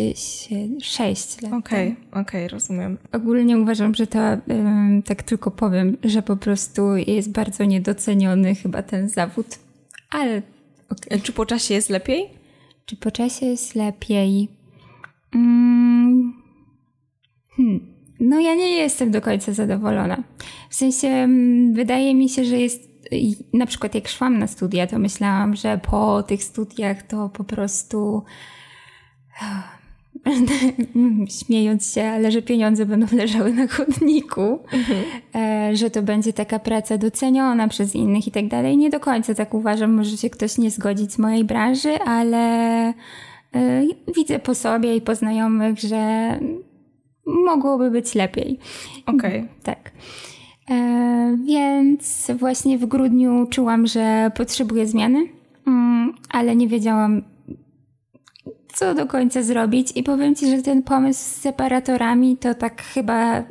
[0.82, 1.54] 6 lat.
[1.54, 2.98] Okej, okay, okej, okay, rozumiem.
[3.12, 4.20] Ogólnie uważam, że to,
[5.06, 9.60] tak tylko powiem, że po prostu jest bardzo niedoceniony chyba ten zawód,
[10.10, 10.42] ale
[10.90, 11.20] okay.
[11.22, 12.30] Czy po czasie jest lepiej?
[12.86, 14.48] Czy po czasie jest lepiej?
[15.36, 16.34] Mm.
[17.56, 17.94] Hmm.
[18.20, 20.24] No ja nie jestem do końca zadowolona.
[20.70, 22.92] W sensie mm, wydaje mi się, że jest
[23.54, 28.23] na przykład jak szłam na studia, to myślałam, że po tych studiach to po prostu
[31.45, 35.04] śmiejąc się, ale że pieniądze będą leżały na chodniku, mhm.
[35.36, 38.78] E, że to będzie taka praca doceniona przez innych i tak dalej.
[38.78, 42.47] Nie do końca tak uważam, może się ktoś nie zgodzić z mojej branży, ale
[42.89, 42.93] e,
[44.15, 46.39] widzę po sobie i po znajomych, że
[47.26, 48.60] mogłoby być lepiej.
[49.06, 49.39] Okej.
[49.39, 49.47] Okay.
[49.63, 49.91] Tak.
[50.69, 55.28] E, więc właśnie w grudniu czułam, że potrzebuję zmiany,
[55.67, 57.21] mm, ale nie wiedziałam,
[58.73, 59.91] co do końca zrobić.
[59.95, 63.43] I powiem Ci, że ten pomysł z separatorami to tak chyba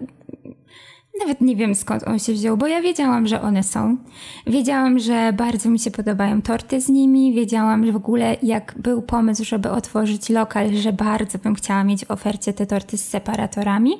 [1.21, 3.97] nawet nie wiem skąd on się wziął, bo ja wiedziałam, że one są.
[4.47, 7.35] Wiedziałam, że bardzo mi się podobają torty z nimi.
[7.35, 12.05] Wiedziałam, że w ogóle jak był pomysł, żeby otworzyć lokal, że bardzo bym chciała mieć
[12.05, 13.93] w ofercie te torty z separatorami.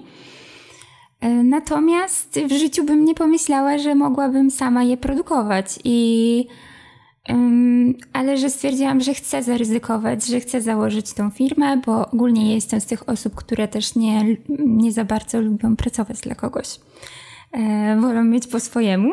[1.23, 6.47] E, natomiast w życiu bym nie pomyślała, że mogłabym sama je produkować i
[7.29, 12.81] um, ale że stwierdziłam, że chcę zaryzykować, że chcę założyć tą firmę, bo ogólnie jestem
[12.81, 16.81] z tych osób, które też nie, nie za bardzo lubią pracować dla kogoś
[17.53, 19.13] e, wolą mieć po swojemu,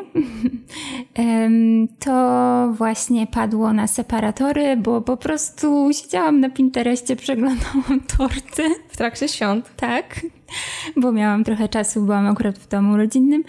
[2.05, 8.63] to właśnie padło na separatory, bo po prostu siedziałam na Pinterestie, przeglądałam torty.
[8.89, 9.75] W trakcie świąt?
[9.75, 10.21] Tak,
[11.01, 13.43] bo miałam trochę czasu, byłam akurat w domu rodzinnym.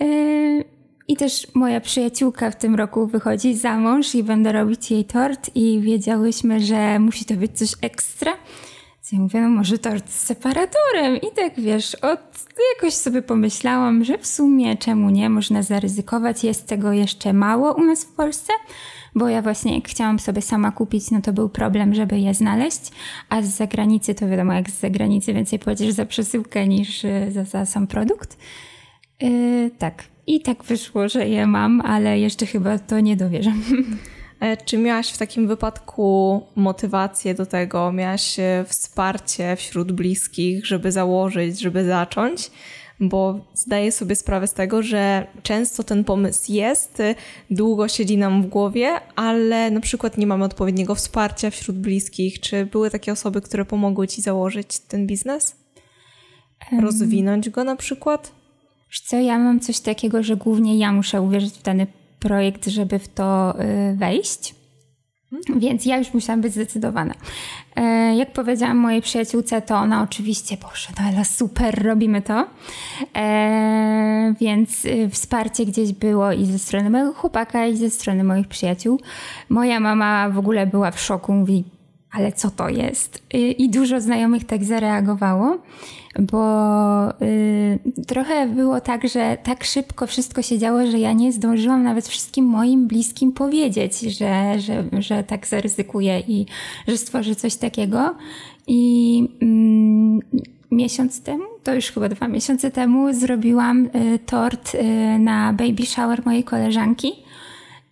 [0.00, 0.04] E,
[1.08, 5.50] I też moja przyjaciółka w tym roku wychodzi za mąż i będę robić jej tort
[5.54, 8.32] i wiedziałyśmy, że musi to być coś ekstra.
[9.12, 11.16] Ja mówię, no może tort z separatorem.
[11.16, 12.20] I tak wiesz, od,
[12.74, 16.44] jakoś sobie pomyślałam, że w sumie czemu nie, można zaryzykować.
[16.44, 18.52] Jest tego jeszcze mało u nas w Polsce,
[19.18, 22.80] bo ja właśnie jak chciałam sobie sama kupić, no to był problem, żeby je znaleźć.
[23.28, 27.44] A z zagranicy to wiadomo, jak z zagranicy więcej płacisz za przesyłkę niż y, za,
[27.44, 28.38] za sam produkt.
[29.20, 30.04] Yy, tak.
[30.26, 33.62] I tak wyszło, że je mam, ale jeszcze chyba to nie dowierzam.
[34.40, 40.92] E, czy miałaś w takim wypadku motywację do tego, miałaś e, wsparcie wśród bliskich, żeby
[40.92, 42.50] założyć, żeby zacząć?
[43.00, 47.14] Bo zdaję sobie sprawę z tego, że często ten pomysł jest, e,
[47.50, 52.40] długo siedzi nam w głowie, ale na przykład nie mamy odpowiedniego wsparcia wśród bliskich.
[52.40, 55.56] Czy były takie osoby, które pomogły ci założyć ten biznes?
[56.82, 58.32] Rozwinąć go na przykład?
[58.90, 61.86] Wiesz co, ja mam coś takiego, że głównie ja muszę uwierzyć w dany
[62.20, 64.57] projekt, żeby w to y, wejść.
[65.56, 67.14] Więc ja już musiałam być zdecydowana.
[67.76, 72.46] E, jak powiedziałam mojej przyjaciółce, to ona oczywiście, boże, no ale super, robimy to.
[73.16, 78.48] E, więc y, wsparcie gdzieś było i ze strony mojego chłopaka, i ze strony moich
[78.48, 79.00] przyjaciół.
[79.48, 81.64] Moja mama w ogóle była w szoku, mówi,
[82.12, 83.22] ale co to jest?
[83.58, 85.58] I dużo znajomych tak zareagowało,
[86.18, 91.82] bo y, trochę było tak, że tak szybko wszystko się działo, że ja nie zdążyłam
[91.82, 96.46] nawet wszystkim moim bliskim powiedzieć, że, że, że tak zaryzykuję i
[96.88, 98.14] że stworzę coś takiego.
[98.66, 100.20] I mm,
[100.70, 106.26] miesiąc temu, to już chyba dwa miesiące temu, zrobiłam y, tort y, na baby shower
[106.26, 107.12] mojej koleżanki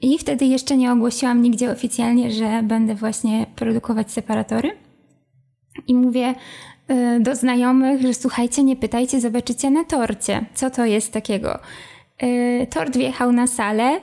[0.00, 4.70] i wtedy jeszcze nie ogłosiłam nigdzie oficjalnie, że będę właśnie produkować separatory.
[5.86, 6.34] I mówię
[7.20, 11.58] do znajomych, że słuchajcie, nie pytajcie, zobaczycie na torcie, co to jest takiego.
[12.22, 14.00] Y, tort wjechał na salę,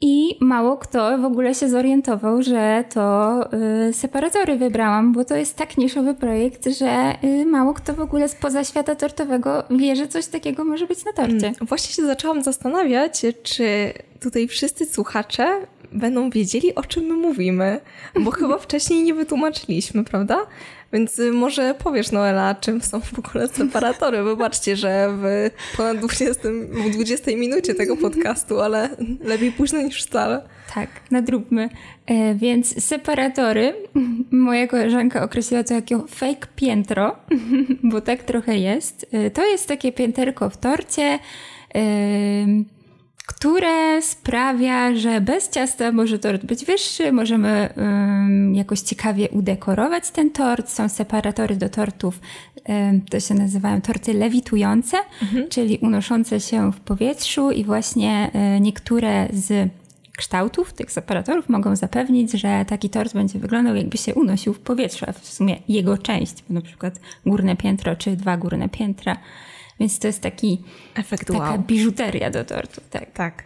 [0.00, 3.40] i mało kto w ogóle się zorientował, że to
[3.88, 7.14] y, separatory wybrałam, bo to jest tak niszowy projekt, że
[7.46, 11.40] mało kto w ogóle spoza świata tortowego wie, że coś takiego może być na torcie.
[11.40, 11.54] Hmm.
[11.60, 17.80] Właśnie się zaczęłam zastanawiać, czy tutaj wszyscy słuchacze będą wiedzieli, o czym my mówimy,
[18.20, 20.46] bo chyba wcześniej nie wytłumaczyliśmy, prawda?
[20.92, 24.22] Więc y, może powiesz, Noela, czym są w ogóle separatory.
[24.22, 28.90] Wybaczcie, że w ponad 20, w 20 minucie tego podcastu, ale
[29.24, 30.42] lepiej późno niż wcale.
[30.74, 31.68] Tak, nadróbmy.
[32.06, 33.74] E, więc separatory,
[34.30, 37.16] moja koleżanka określiła to jako fake piętro,
[37.82, 39.06] bo tak trochę jest.
[39.12, 41.18] E, to jest takie pięterko w torcie.
[41.74, 41.80] E,
[43.28, 50.30] które sprawia, że bez ciasta może tort być wyższy, możemy um, jakoś ciekawie udekorować ten
[50.30, 50.68] tort.
[50.70, 52.20] Są separatory do tortów,
[52.68, 55.48] um, to się nazywają torty lewitujące, mhm.
[55.48, 59.70] czyli unoszące się w powietrzu i właśnie um, niektóre z
[60.16, 65.04] kształtów tych separatorów mogą zapewnić, że taki tort będzie wyglądał jakby się unosił w powietrzu,
[65.08, 69.16] a w sumie jego część, na przykład górne piętro czy dwa górne piętra.
[69.80, 70.62] Więc to jest taki
[70.94, 71.58] efekt taka wow.
[71.58, 72.80] biżuteria do tortu.
[72.90, 73.12] Tak.
[73.12, 73.44] tak.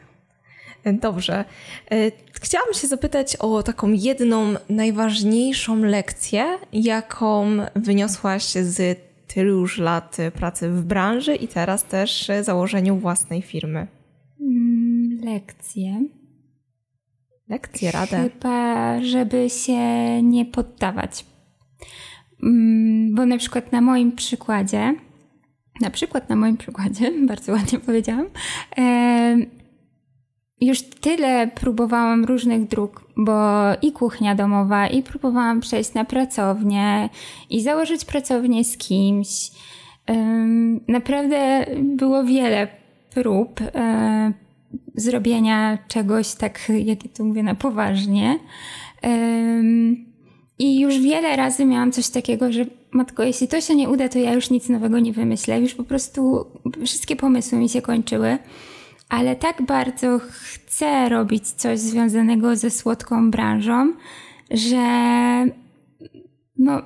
[0.85, 1.45] Dobrze.
[1.91, 10.17] E, chciałabym się zapytać o taką jedną najważniejszą lekcję, jaką wyniosłaś z tylu już lat
[10.35, 13.87] pracy w branży i teraz też założeniu własnej firmy.
[14.41, 16.05] Mm, lekcje.
[17.49, 18.31] Lekcje, radę.
[18.31, 21.25] Chyba, żeby się nie poddawać.
[22.43, 24.95] Mm, bo na przykład na moim przykładzie,
[25.81, 28.27] na przykład na moim przykładzie, bardzo ładnie powiedziałam,
[30.61, 33.33] już tyle próbowałam różnych dróg, bo
[33.83, 37.09] i kuchnia domowa, i próbowałam przejść na pracownię,
[37.51, 39.51] i założyć pracownię z kimś.
[40.89, 42.69] Naprawdę było wiele
[43.15, 44.33] prób e,
[44.95, 48.39] zrobienia czegoś tak, jak to mówię, na poważnie.
[50.59, 54.19] I już wiele razy miałam coś takiego, że matko, jeśli to się nie uda, to
[54.19, 55.61] ja już nic nowego nie wymyślę.
[55.61, 56.47] Już po prostu
[56.87, 58.39] wszystkie pomysły mi się kończyły.
[59.09, 63.93] Ale tak bardzo chcę robić coś związanego ze słodką branżą,
[64.51, 64.87] że
[66.59, 66.83] no,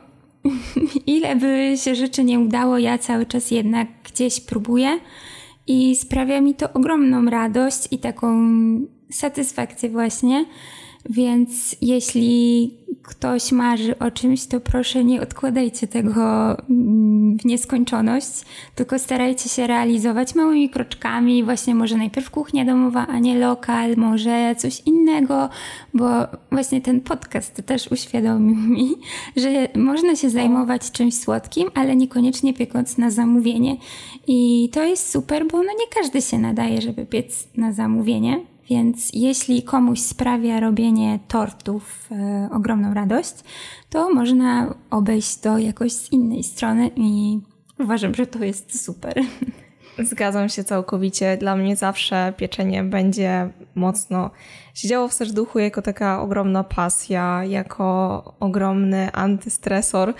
[1.06, 4.98] ile by się rzeczy nie udało, ja cały czas jednak gdzieś próbuję
[5.66, 8.48] i sprawia mi to ogromną radość i taką
[9.12, 10.44] satysfakcję właśnie.
[11.10, 12.70] Więc jeśli
[13.06, 16.22] ktoś marzy o czymś, to proszę nie odkładajcie tego
[16.70, 18.30] mm, w nieskończoność,
[18.74, 24.54] tylko starajcie się realizować małymi kroczkami, właśnie może najpierw kuchnia domowa, a nie lokal, może
[24.58, 25.48] coś innego,
[25.94, 26.06] bo
[26.52, 28.94] właśnie ten podcast też uświadomił mi,
[29.36, 33.76] że można się zajmować czymś słodkim, ale niekoniecznie piekąc na zamówienie.
[34.26, 39.11] I to jest super, bo no nie każdy się nadaje, żeby piec na zamówienie więc
[39.12, 43.35] jeśli komuś sprawia robienie tortów e, ogromną radość,
[43.90, 47.38] to można obejść to jakoś z innej strony i
[47.79, 49.14] uważam, że to jest super.
[49.98, 51.37] Zgadzam się całkowicie.
[51.37, 54.31] Dla mnie zawsze pieczenie będzie mocno
[54.74, 60.14] siedziało w serduchu jako taka ogromna pasja, jako ogromny antystresor,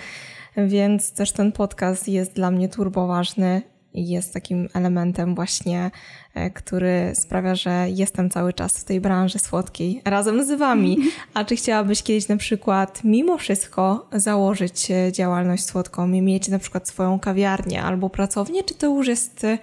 [0.57, 3.61] więc też ten podcast jest dla mnie turbo ważny
[4.05, 5.91] jest takim elementem właśnie,
[6.33, 10.97] e, który sprawia, że jestem cały czas w tej branży słodkiej razem z Wami.
[11.33, 16.59] A czy chciałabyś kiedyś na przykład mimo wszystko założyć e, działalność słodką i mieć na
[16.59, 19.57] przykład swoją kawiarnię albo pracownię, czy to już jest e,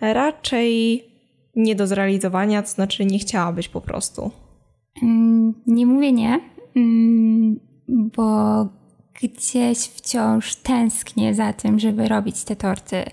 [0.00, 1.04] raczej
[1.56, 4.30] nie do zrealizowania, to znaczy nie chciałabyś po prostu?
[5.02, 6.40] Mm, nie mówię nie,
[6.76, 8.68] mm, bo
[9.22, 13.04] gdzieś wciąż tęsknię za tym, żeby robić te torty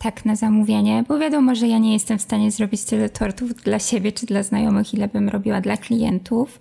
[0.00, 3.78] tak na zamówienie, bo wiadomo, że ja nie jestem w stanie zrobić tyle tortów dla
[3.78, 6.60] siebie czy dla znajomych, ile bym robiła dla klientów.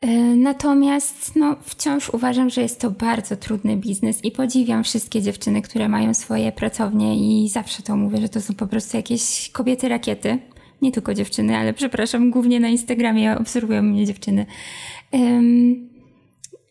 [0.00, 5.62] E, natomiast no, wciąż uważam, że jest to bardzo trudny biznes i podziwiam wszystkie dziewczyny,
[5.62, 9.88] które mają swoje pracownie i zawsze to mówię, że to są po prostu jakieś kobiety
[9.88, 10.38] rakiety.
[10.82, 14.46] Nie tylko dziewczyny, ale przepraszam, głównie na Instagramie obserwują mnie dziewczyny.
[15.12, 15.95] Um,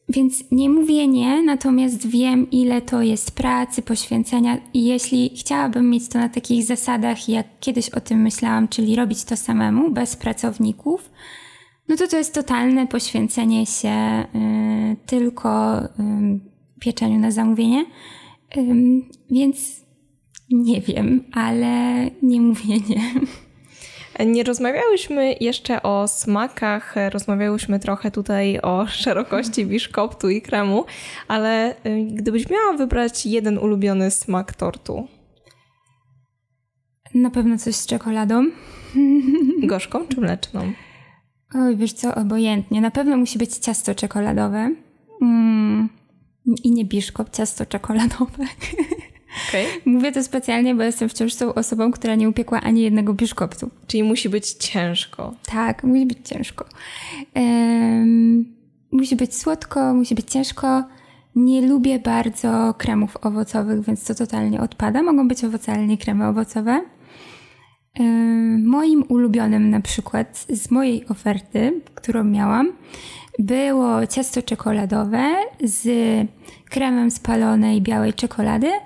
[0.10, 6.08] więc nie mówię nie, natomiast wiem, ile to jest pracy, poświęcenia, i jeśli chciałabym mieć
[6.08, 11.12] to na takich zasadach, jak kiedyś o tym myślałam, czyli robić to samemu, bez pracowników,
[11.88, 15.88] no to to jest totalne poświęcenie się y, tylko y,
[16.80, 17.86] pieczeniu na zamówienie.
[18.58, 18.62] Y,
[19.32, 19.86] więc
[20.50, 23.02] nie wiem, ale nie mówię nie.
[24.26, 30.86] Nie rozmawiałyśmy jeszcze o smakach, rozmawiałyśmy trochę tutaj o szerokości biszkoptu i kremu,
[31.28, 35.08] ale y, gdybyś miała wybrać jeden ulubiony smak tortu?
[37.14, 38.46] Na pewno coś z czekoladą.
[39.64, 40.74] Gorzką czy mleczną?
[41.56, 42.82] Oj, wiesz co, obojętnie.
[42.82, 44.76] Na pewno musi być ciasto czekoladowe.
[45.22, 45.90] Mm.
[46.64, 48.44] I nie biszkop, ciasto czekoladowe.
[49.50, 49.66] Okay.
[49.86, 53.70] Mówię to specjalnie, bo jestem wciąż tą osobą, która nie upiekła ani jednego biszkoptu.
[53.88, 55.34] Czyli musi być ciężko.
[55.46, 56.66] Tak, musi być ciężko.
[57.36, 58.56] Um,
[58.92, 60.84] musi być słodko, musi być ciężko.
[61.36, 65.04] Nie lubię bardzo kremów owocowych, więc to totalnie odpada.
[65.04, 66.82] Mogą być owocalnie kremy owocowe.
[68.64, 72.72] moim ulubionym na przykład z mojej oferty, którą miałam,
[73.40, 75.88] było ciasto czekoladowe z
[76.70, 78.72] kremem spalonej białej czekolady–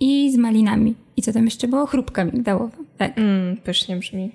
[0.00, 0.94] i z malinami.
[1.16, 1.86] I co tam jeszcze było?
[1.86, 2.76] Chrupka migdałowa.
[2.98, 3.18] Tak.
[3.18, 4.30] Mm, pysznie brzmi.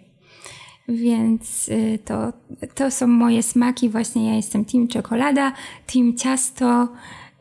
[0.88, 2.34] Więc y, to,
[2.76, 3.90] to są moje smaki.
[3.90, 5.54] Właśnie ja jestem team czekolada,
[5.94, 6.88] team ciasto,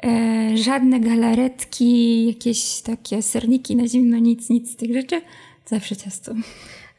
[0.05, 5.22] e, żadne galaretki, jakieś takie serniki na zimno, nic, nic z tych rzeczy.
[5.66, 6.35] Zawsze ciasto.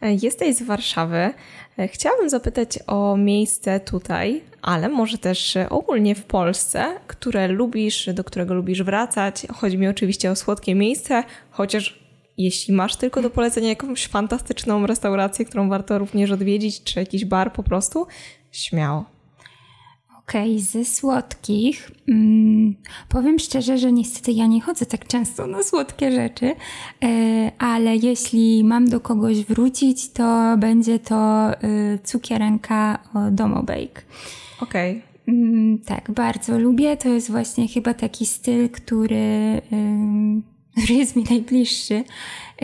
[0.02, 1.34] E, jesteś z Warszawy.
[1.88, 8.54] Chciałabym zapytać o miejsce tutaj, ale może też ogólnie w Polsce, które lubisz, do którego
[8.54, 9.48] lubisz wracać.
[9.54, 12.00] Chodzi mi oczywiście o słodkie miejsce, chociaż
[12.38, 17.54] jeśli masz tylko do polecenia jakąś fantastyczną restaurację, którą warto również odwiedzić, czy jakiś bar
[17.54, 18.08] po prostu,
[18.52, 19.15] śmiało.
[20.30, 22.76] Okej, okay, ze słodkich mm,
[23.10, 26.56] powiem szczerze, że niestety ja nie chodzę tak często na słodkie rzeczy,
[27.04, 31.54] e, ale jeśli mam do kogoś wrócić, to będzie to e,
[32.04, 33.00] cukierenka
[33.32, 34.02] Domo Bake.
[34.62, 34.92] Okej.
[34.92, 35.16] Okay.
[35.28, 36.98] Mm, tak, bardzo lubię.
[36.98, 39.62] To jest właśnie chyba taki styl, który
[40.84, 42.04] który jest mi najbliższy.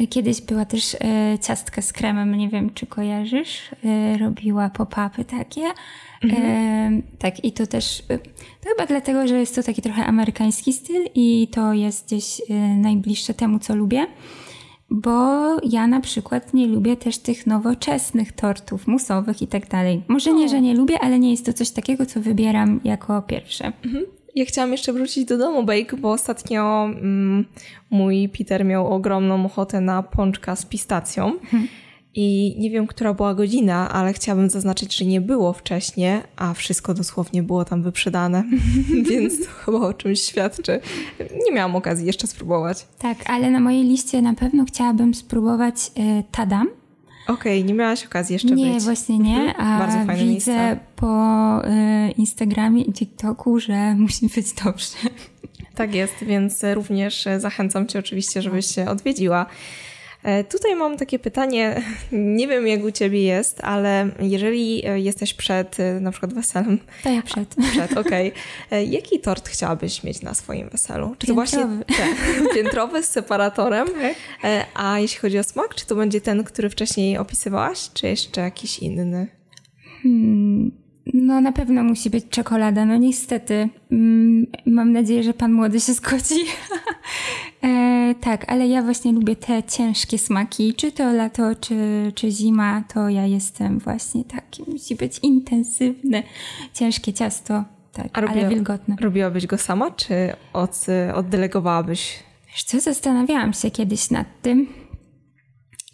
[0.09, 3.69] Kiedyś była też e, ciastka z kremem, nie wiem czy kojarzysz.
[3.85, 5.61] E, robiła pop-upy takie.
[6.23, 6.43] Mhm.
[6.43, 8.03] E, tak, i to też
[8.61, 12.41] to chyba dlatego, że jest to taki trochę amerykański styl i to jest gdzieś
[12.75, 14.07] najbliższe temu, co lubię.
[14.89, 15.11] Bo
[15.63, 20.03] ja na przykład nie lubię też tych nowoczesnych tortów musowych i tak dalej.
[20.07, 23.71] Może nie, że nie lubię, ale nie jest to coś takiego, co wybieram jako pierwsze.
[23.85, 24.05] Mhm.
[24.35, 27.45] Ja chciałam jeszcze wrócić do domu bake, bo ostatnio mm,
[27.89, 31.39] mój Peter miał ogromną ochotę na pączka z pistacją.
[31.51, 31.67] Hmm.
[32.15, 36.93] I nie wiem, która była godzina, ale chciałabym zaznaczyć, że nie było wcześniej, a wszystko
[36.93, 38.43] dosłownie było tam wyprzedane,
[39.09, 40.79] więc to chyba o czymś świadczy.
[41.45, 42.85] Nie miałam okazji jeszcze spróbować.
[42.99, 46.80] Tak, ale na mojej liście na pewno chciałabym spróbować y, Tadam
[47.27, 48.73] Okej, okay, nie miałaś okazji jeszcze nie, być.
[48.73, 49.67] Nie, właśnie nie, mhm.
[49.67, 50.79] a Bardzo fajne widzę miejsce.
[50.95, 54.97] po y, Instagramie i TikToku, że musi być dobrze.
[55.75, 59.45] Tak jest, więc również zachęcam Cię oczywiście, żebyś się odwiedziła.
[60.23, 65.33] E, tutaj mam takie pytanie, nie wiem jak u Ciebie jest, ale jeżeli e, jesteś
[65.33, 66.79] przed e, na przykład weselem.
[67.03, 67.55] To ja przed.
[67.71, 68.33] Przed, okej.
[68.67, 68.85] Okay.
[68.85, 71.15] Jaki tort chciałabyś mieć na swoim weselu?
[71.17, 71.67] Czy to właśnie
[71.97, 73.87] ten, piętrowy z separatorem?
[74.41, 74.67] Tak.
[74.73, 78.79] A jeśli chodzi o smak, czy to będzie ten, który wcześniej opisywałaś, czy jeszcze jakiś
[78.79, 79.27] inny?
[80.03, 80.80] Hmm.
[81.13, 83.69] No na pewno musi być czekolada, no niestety.
[83.91, 86.39] Mm, mam nadzieję, że pan młody się zgodzi.
[87.63, 90.73] e, tak, ale ja właśnie lubię te ciężkie smaki.
[90.73, 94.63] Czy to lato, czy, czy zima, to ja jestem właśnie taki.
[94.71, 96.23] Musi być intensywne,
[96.73, 98.95] ciężkie ciasto, tak, A ale wilgotne.
[99.01, 100.15] Robiłabyś go sama, czy
[100.53, 102.23] od, oddelegowałabyś?
[102.47, 104.67] Wiesz co, zastanawiałam się kiedyś nad tym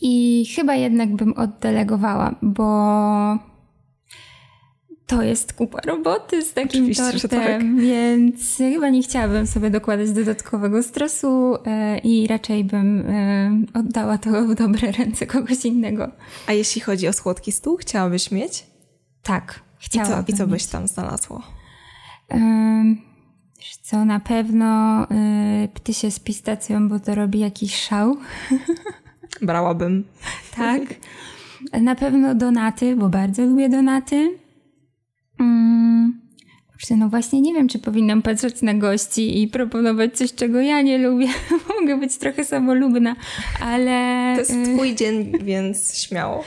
[0.01, 2.68] i chyba jednak bym oddelegowała, bo
[5.08, 7.82] to jest kupa roboty z takim Oczywiście, tortem, tak.
[7.82, 14.30] więc chyba nie chciałabym sobie dokładać dodatkowego stresu e, i raczej bym e, oddała to
[14.47, 16.12] w dobre ręce kogoś innego.
[16.47, 18.66] A jeśli chodzi o słodki stół, chciałabyś mieć?
[19.24, 20.20] Tak, chciałabym.
[20.22, 21.43] I co, i co byś tam znalazło?
[23.60, 28.18] wiesz co, na pewno y, ptysie z pistacją, bo to robi jakiś szał.
[29.41, 30.03] Brałabym.
[30.55, 30.82] tak.
[31.82, 34.47] Na pewno donaty, bo bardzo lubię donaty.
[35.39, 36.21] Mm,
[36.97, 40.97] no właśnie nie wiem, czy powinnam patrzeć na gości i proponować coś, czego ja nie
[40.97, 41.27] lubię.
[41.79, 43.15] Mogę być trochę samolubna,
[43.61, 44.33] ale...
[44.35, 46.43] To jest y, twój dzień, więc śmiało.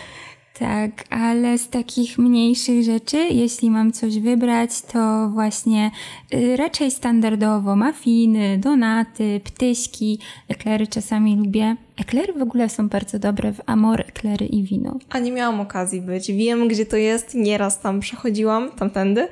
[0.61, 5.91] Tak, ale z takich mniejszych rzeczy, jeśli mam coś wybrać, to właśnie
[6.35, 11.77] y, raczej standardowo mafiny, donaty, ptyśki, eklery czasami lubię.
[12.01, 14.99] Eklery w ogóle są bardzo dobre w amor, eklery i wino.
[15.11, 16.33] A nie miałam okazji być.
[16.33, 17.35] Wiem, gdzie to jest.
[17.35, 19.29] Nieraz tam przechodziłam, tamtędy,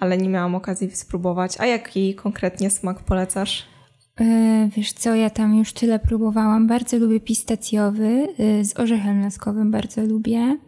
[0.00, 1.52] ale nie miałam okazji spróbować.
[1.58, 3.66] A jaki konkretnie smak polecasz?
[4.20, 6.66] E, wiesz co, ja tam już tyle próbowałam.
[6.66, 8.28] Bardzo lubię pistacjowy,
[8.60, 10.58] y, z orzechem laskowym bardzo lubię.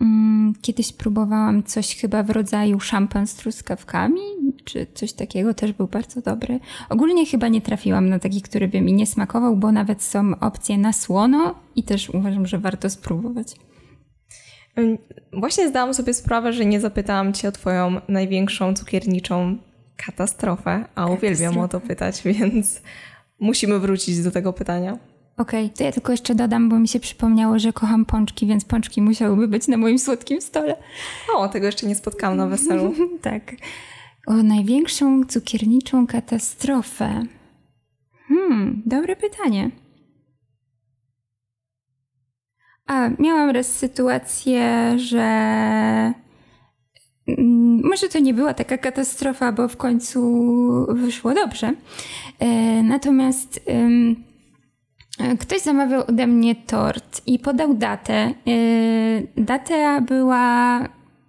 [0.00, 4.20] Mm, kiedyś próbowałam coś chyba w rodzaju szampan z truskawkami,
[4.64, 6.60] czy coś takiego, też był bardzo dobry.
[6.88, 10.78] Ogólnie chyba nie trafiłam na taki, który by mi nie smakował, bo nawet są opcje
[10.78, 13.56] na słono i też uważam, że warto spróbować.
[15.32, 19.58] Właśnie zdałam sobie sprawę, że nie zapytałam Cię o Twoją największą cukierniczą
[19.96, 22.82] katastrofę, a uwielbiam o to pytać, więc
[23.40, 24.98] musimy wrócić do tego pytania.
[25.38, 28.64] Okej, okay, to ja tylko jeszcze dodam, bo mi się przypomniało, że kocham pączki, więc
[28.64, 30.76] pączki musiałyby być na moim słodkim stole.
[31.34, 32.94] O, tego jeszcze nie spotkałam na weselu.
[33.22, 33.56] tak.
[34.26, 37.24] O największą cukierniczą katastrofę.
[38.28, 39.70] Hmm, dobre pytanie.
[42.86, 45.22] A, miałam raz sytuację, że
[47.28, 50.46] mm, może to nie była taka katastrofa, bo w końcu
[50.88, 51.72] wyszło dobrze.
[52.38, 53.60] E, natomiast
[55.40, 58.34] Ktoś zamawiał ode mnie tort i podał datę.
[59.36, 60.80] Data była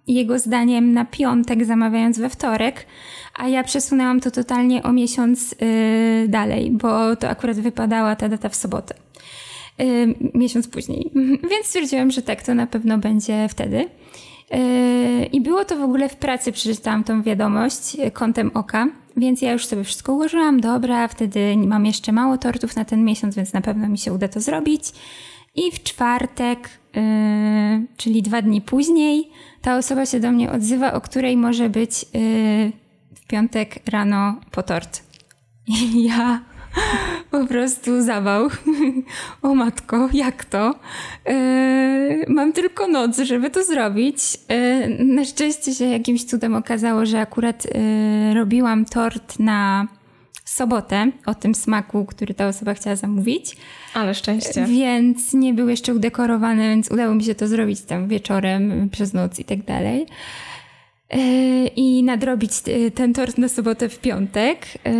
[0.06, 2.86] jego zdaniem na piątek, zamawiając we wtorek,
[3.38, 5.54] a ja przesunęłam to totalnie o miesiąc
[6.28, 8.94] dalej, bo to akurat wypadała ta data w sobotę.
[10.34, 11.10] Miesiąc później.
[11.50, 13.88] Więc stwierdziłam, że tak, to na pewno będzie wtedy.
[15.32, 19.66] I było to w ogóle w pracy, przeczytałam tą wiadomość kątem oka, więc ja już
[19.66, 20.60] sobie wszystko ułożyłam.
[20.60, 24.28] Dobra, wtedy mam jeszcze mało tortów na ten miesiąc, więc na pewno mi się uda
[24.28, 24.82] to zrobić.
[25.54, 27.02] I w czwartek, yy,
[27.96, 29.30] czyli dwa dni później,
[29.62, 32.10] ta osoba się do mnie odzywa, o której może być yy,
[33.14, 35.02] w piątek rano po tort.
[35.68, 36.40] I ja
[37.30, 38.48] po prostu zawał.
[39.42, 40.74] o matko, jak to?
[41.26, 44.16] Yy, mam tylko noc, żeby to zrobić.
[44.48, 49.86] Yy, na szczęście się jakimś cudem okazało, że akurat yy, robiłam tort na
[50.44, 53.56] sobotę o tym smaku, który ta osoba chciała zamówić.
[53.94, 54.66] Ale szczęście.
[54.68, 59.38] Więc nie był jeszcze udekorowany, więc udało mi się to zrobić tam wieczorem, przez noc
[59.38, 60.06] i tak dalej.
[61.10, 61.18] E,
[61.66, 64.92] i nadrobić e, ten tort na sobotę w piątek, e,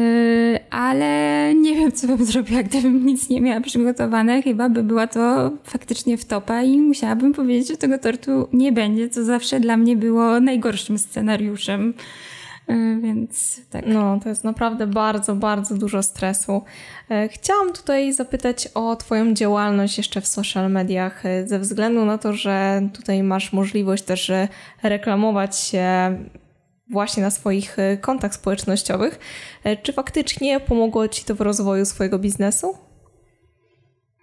[0.71, 4.43] ale nie wiem, co bym zrobiła, gdybym nic nie miała przygotowane.
[4.43, 9.25] Chyba by była to faktycznie wtopa i musiałabym powiedzieć, że tego tortu nie będzie, co
[9.25, 11.95] zawsze dla mnie było najgorszym scenariuszem.
[12.69, 13.85] E, więc tak.
[13.87, 16.63] No, to jest naprawdę bardzo, bardzo dużo stresu.
[17.29, 22.83] Chciałam tutaj zapytać o Twoją działalność jeszcze w social mediach, ze względu na to, że
[22.95, 24.33] tutaj masz możliwość też
[24.83, 26.17] reklamować się
[26.91, 29.19] właśnie na swoich kontach społecznościowych.
[29.83, 32.79] Czy faktycznie pomogło Ci to w rozwoju swojego biznesu?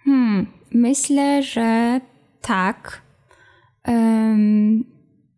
[0.04, 2.00] Hmm, myślę, że
[2.40, 3.02] tak.
[3.86, 4.84] Um,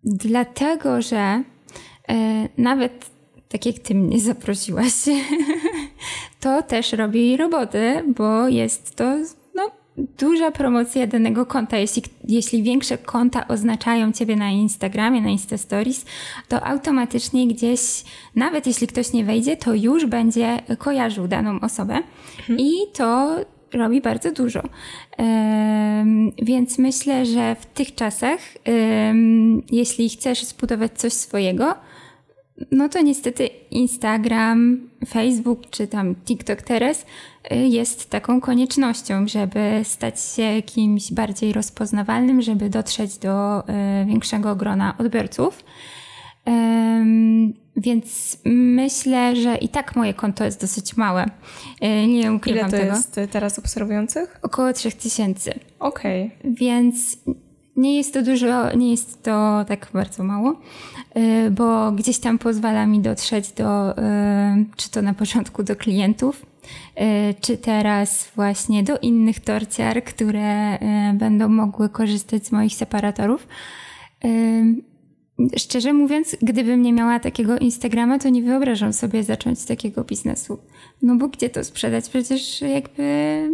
[0.04, 1.42] dlatego, że
[2.10, 3.10] E, nawet
[3.48, 4.92] tak jak ty mnie zaprosiłaś,
[6.40, 9.18] to też robi roboty, bo jest to
[10.18, 11.76] duża promocja danego konta.
[11.76, 16.04] Jeśli, jeśli większe konta oznaczają ciebie na Instagramie, na Insta Stories,
[16.48, 17.80] to automatycznie gdzieś,
[18.34, 22.02] nawet jeśli ktoś nie wejdzie, to już będzie kojarzył daną osobę.
[22.38, 22.58] Mhm.
[22.60, 23.36] I to
[23.72, 24.62] robi bardzo dużo.
[25.18, 31.74] Um, więc myślę, że w tych czasach, um, jeśli chcesz zbudować coś swojego,
[32.70, 37.06] no to niestety Instagram, Facebook czy tam TikTok teraz
[37.52, 43.64] y, jest taką koniecznością, żeby stać się kimś bardziej rozpoznawalnym, żeby dotrzeć do y,
[44.06, 45.64] większego grona odbiorców.
[47.76, 51.26] Więc myślę, że i tak moje konto jest dosyć małe.
[51.84, 52.96] Y, nie ukrywam Ile to tego.
[52.96, 54.38] jest teraz obserwujących?
[54.42, 55.54] Około 3000.
[55.78, 56.26] Okej.
[56.40, 56.52] Okay.
[56.54, 57.18] Więc
[57.76, 60.60] nie jest to dużo, nie jest to tak bardzo mało,
[61.16, 64.02] y, bo gdzieś tam pozwala mi dotrzeć do, y,
[64.76, 66.46] czy to na początku do klientów,
[67.00, 70.78] y, czy teraz właśnie do innych torciar, które
[71.14, 73.46] będą mogły korzystać z moich separatorów.
[75.56, 80.58] Szczerze mówiąc, gdybym nie miała takiego Instagrama, to nie wyobrażam sobie zacząć takiego biznesu.
[81.02, 82.08] No bo gdzie to sprzedać?
[82.08, 83.48] Przecież jakby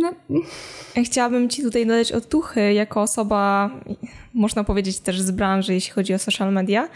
[0.00, 0.40] no.
[1.04, 3.70] Chciałabym Ci tutaj dodać otuchy jako osoba,
[4.34, 6.88] można powiedzieć też z branży, jeśli chodzi o social media,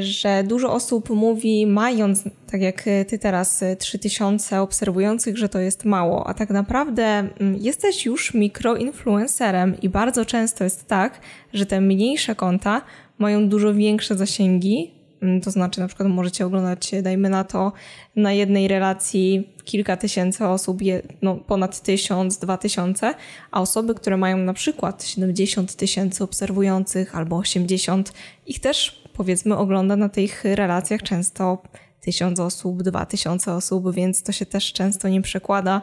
[0.00, 6.26] że dużo osób mówi, mając, tak jak Ty teraz, 3000 obserwujących, że to jest mało,
[6.26, 11.20] a tak naprawdę mm, jesteś już mikroinfluencerem i bardzo często jest tak,
[11.52, 12.82] że te mniejsze konta
[13.18, 14.97] mają dużo większe zasięgi
[15.42, 17.72] to znaczy, na przykład możecie oglądać, dajmy na to,
[18.16, 20.78] na jednej relacji kilka tysięcy osób,
[21.22, 23.14] no ponad tysiąc, dwa tysiące,
[23.50, 28.12] a osoby, które mają na przykład 70 tysięcy obserwujących albo 80,
[28.46, 31.62] ich też powiedzmy ogląda na tych relacjach często
[32.00, 35.82] tysiąc osób, dwa tysiące osób, więc to się też często nie przekłada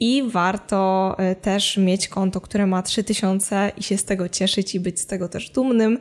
[0.00, 4.80] i warto e, też mieć konto, które ma 3000 i się z tego cieszyć i
[4.80, 5.98] być z tego też dumnym,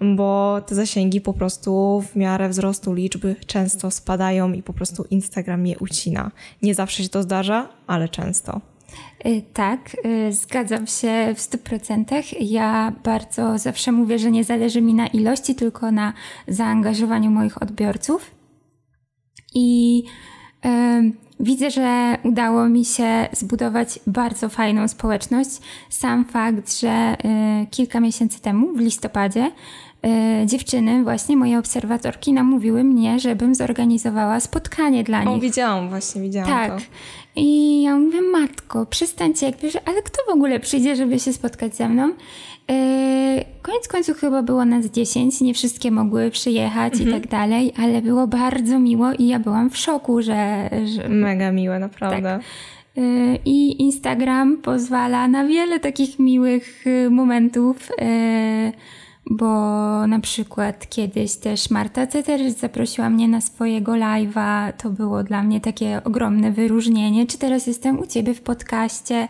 [0.00, 5.66] bo te zasięgi po prostu w miarę wzrostu liczby często spadają i po prostu Instagram
[5.66, 6.30] je ucina.
[6.62, 8.60] Nie zawsze się to zdarza, ale często.
[9.18, 12.34] E, tak, e, zgadzam się w 100%.
[12.40, 16.12] Ja bardzo zawsze mówię, że nie zależy mi na ilości, tylko na
[16.48, 18.30] zaangażowaniu moich odbiorców.
[19.54, 20.02] I
[21.42, 25.50] Widzę, że udało mi się zbudować bardzo fajną społeczność.
[25.88, 27.16] Sam fakt, że
[27.62, 29.50] y, kilka miesięcy temu, w listopadzie,
[30.42, 35.36] y, dziewczyny, właśnie moje obserwatorki, namówiły mnie, żebym zorganizowała spotkanie dla nich.
[35.36, 36.70] O, widziałam, właśnie widziałam tak.
[36.70, 36.82] to.
[37.36, 41.76] I ja mówię, matko, przestańcie, jakby, że, ale kto w ogóle przyjdzie, żeby się spotkać
[41.76, 42.12] ze mną?
[42.68, 47.10] Yy, koniec końców chyba było nas 10, nie wszystkie mogły przyjechać mhm.
[47.10, 50.70] i tak dalej, ale było bardzo miło i ja byłam w szoku, że...
[50.84, 52.22] że Mega miłe, naprawdę.
[52.22, 52.42] Tak.
[53.44, 57.88] I Instagram pozwala na wiele takich miłych momentów
[59.30, 59.46] bo
[60.06, 64.72] na przykład kiedyś też Marta Ceterz zaprosiła mnie na swojego live'a.
[64.72, 67.26] To było dla mnie takie ogromne wyróżnienie.
[67.26, 69.28] Czy teraz jestem u Ciebie w podcaście?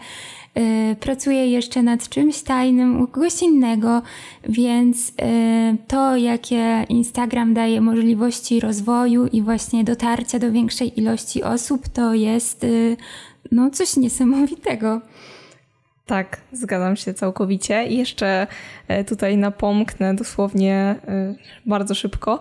[0.55, 4.03] Yy, pracuję jeszcze nad czymś tajnym u kogoś innego,
[4.48, 5.14] więc yy,
[5.88, 12.62] to, jakie Instagram daje możliwości rozwoju i właśnie dotarcia do większej ilości osób, to jest
[12.62, 12.96] yy,
[13.53, 15.00] no, coś niesamowitego.
[16.07, 17.86] Tak, zgadzam się całkowicie.
[17.86, 18.46] I jeszcze
[19.07, 20.94] tutaj napomknę dosłownie
[21.66, 22.40] bardzo szybko,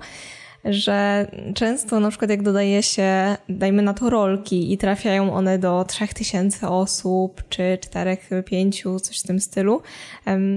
[0.65, 5.85] że często na przykład jak dodaje się, dajmy na to rolki i trafiają one do
[5.87, 9.81] 3000 osób, czy 4, 5, coś w tym stylu,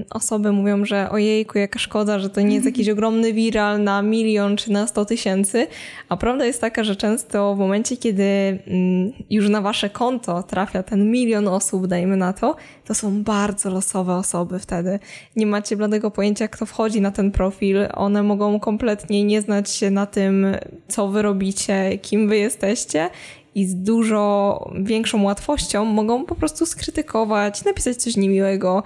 [0.09, 4.57] osoby mówią, że ojejku, jaka szkoda, że to nie jest jakiś ogromny viral na milion
[4.57, 5.67] czy na 100 tysięcy,
[6.09, 8.23] a prawda jest taka, że często w momencie, kiedy
[8.67, 13.69] mm, już na wasze konto trafia ten milion osób, dajmy na to, to są bardzo
[13.69, 14.99] losowe osoby wtedy.
[15.35, 17.77] Nie macie bladego pojęcia, kto wchodzi na ten profil.
[17.93, 20.45] One mogą kompletnie nie znać się na tym,
[20.87, 23.09] co wy robicie, kim wy jesteście
[23.55, 28.83] i z dużo większą łatwością mogą po prostu skrytykować, napisać coś niemiłego,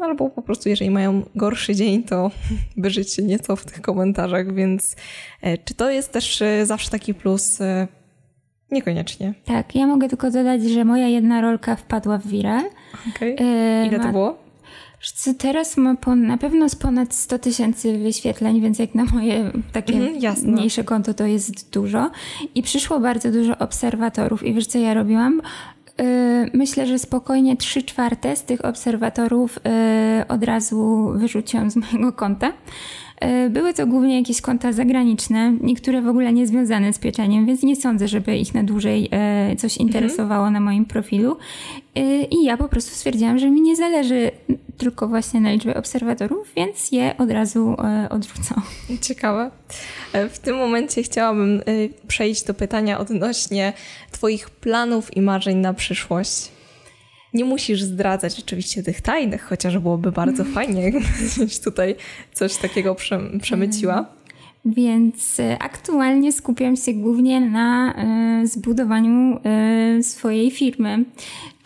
[0.00, 2.30] albo po prostu jeżeli mają gorszy dzień, to
[2.76, 4.96] wyżyć się nieco w tych komentarzach, więc
[5.42, 7.60] e, czy to jest też e, zawsze taki plus?
[7.60, 7.88] E,
[8.70, 9.34] niekoniecznie.
[9.44, 12.64] Tak, ja mogę tylko dodać, że moja jedna rolka wpadła w viral.
[13.16, 13.36] Okay.
[13.86, 14.43] Ile to było?
[15.38, 20.34] Teraz ma na pewno z ponad 100 tysięcy wyświetleń, więc jak na moje takie mm,
[20.44, 22.10] mniejsze konto to jest dużo.
[22.54, 24.42] I przyszło bardzo dużo obserwatorów.
[24.42, 25.42] I wiesz co ja robiłam?
[25.98, 26.04] Yy,
[26.54, 29.58] myślę, że spokojnie 3 czwarte z tych obserwatorów
[30.18, 32.52] yy, od razu wyrzuciłam z mojego konta.
[33.22, 37.62] Yy, były to głównie jakieś konta zagraniczne, niektóre w ogóle nie związane z pieczeniem, więc
[37.62, 39.88] nie sądzę, żeby ich na dłużej yy, coś mhm.
[39.88, 41.36] interesowało na moim profilu.
[41.94, 44.30] Yy, I ja po prostu stwierdziłam, że mi nie zależy
[44.78, 48.62] tylko właśnie na liczbę obserwatorów, więc je od razu e, odrzucam.
[49.00, 49.50] Ciekawe.
[50.12, 51.62] E, w tym momencie chciałabym e,
[52.08, 53.72] przejść do pytania odnośnie
[54.10, 56.53] Twoich planów i marzeń na przyszłość.
[57.34, 60.54] Nie musisz zdradzać oczywiście tych tajnych, chociaż byłoby bardzo mm.
[60.54, 61.96] fajnie, jakbyś tutaj
[62.32, 62.96] coś takiego
[63.42, 63.94] przemyciła.
[63.94, 64.06] Mm.
[64.64, 67.94] Więc aktualnie skupiam się głównie na
[68.44, 69.40] zbudowaniu
[70.02, 71.04] swojej firmy,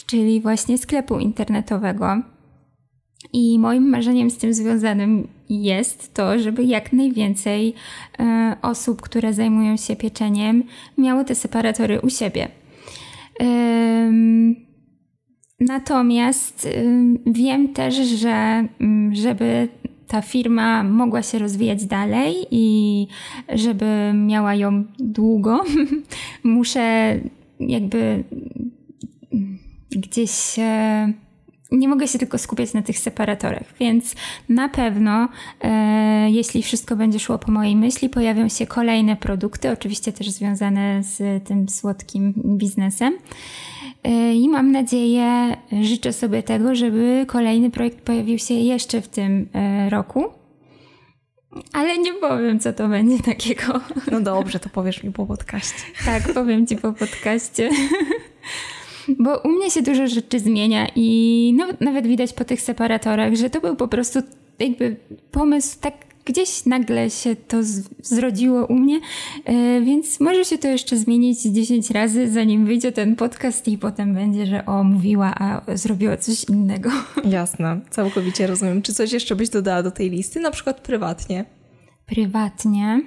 [0.06, 2.22] czyli właśnie sklepu internetowego.
[3.32, 7.74] I moim marzeniem z tym związanym jest to, żeby jak najwięcej
[8.62, 10.64] osób, które zajmują się pieczeniem,
[10.98, 12.48] miało te separatory u siebie.
[15.60, 16.68] Natomiast
[17.26, 19.68] wiem też, że mm, żeby
[20.08, 23.06] ta firma mogła się rozwijać dalej i
[23.54, 25.64] żeby miała ją długo,
[26.44, 27.18] muszę
[27.60, 28.24] jakby
[29.90, 30.56] gdzieś
[31.72, 34.14] nie mogę się tylko skupiać na tych separatorach, więc
[34.48, 35.28] na pewno,
[35.60, 41.02] e, jeśli wszystko będzie szło po mojej myśli, pojawią się kolejne produkty, oczywiście też związane
[41.02, 43.18] z tym słodkim biznesem.
[44.04, 49.48] E, I mam nadzieję, życzę sobie tego, żeby kolejny projekt pojawił się jeszcze w tym
[49.54, 50.24] e, roku.
[51.72, 53.80] Ale nie powiem, co to będzie takiego.
[54.10, 55.82] No dobrze, to powiesz mi po podcaście.
[56.04, 57.70] Tak, powiem ci po podcaście.
[59.18, 63.50] Bo u mnie się dużo rzeczy zmienia i no, nawet widać po tych separatorach, że
[63.50, 64.18] to był po prostu
[64.58, 64.96] jakby
[65.30, 67.56] pomysł tak gdzieś nagle się to
[68.02, 69.00] zrodziło u mnie,
[69.44, 74.14] e, więc może się to jeszcze zmienić 10 razy, zanim wyjdzie ten podcast i potem
[74.14, 76.90] będzie, że o, mówiła, a zrobiła coś innego.
[77.24, 78.82] Jasne, całkowicie rozumiem.
[78.82, 81.44] Czy coś jeszcze byś dodała do tej listy, na przykład prywatnie?
[82.06, 83.02] Prywatnie?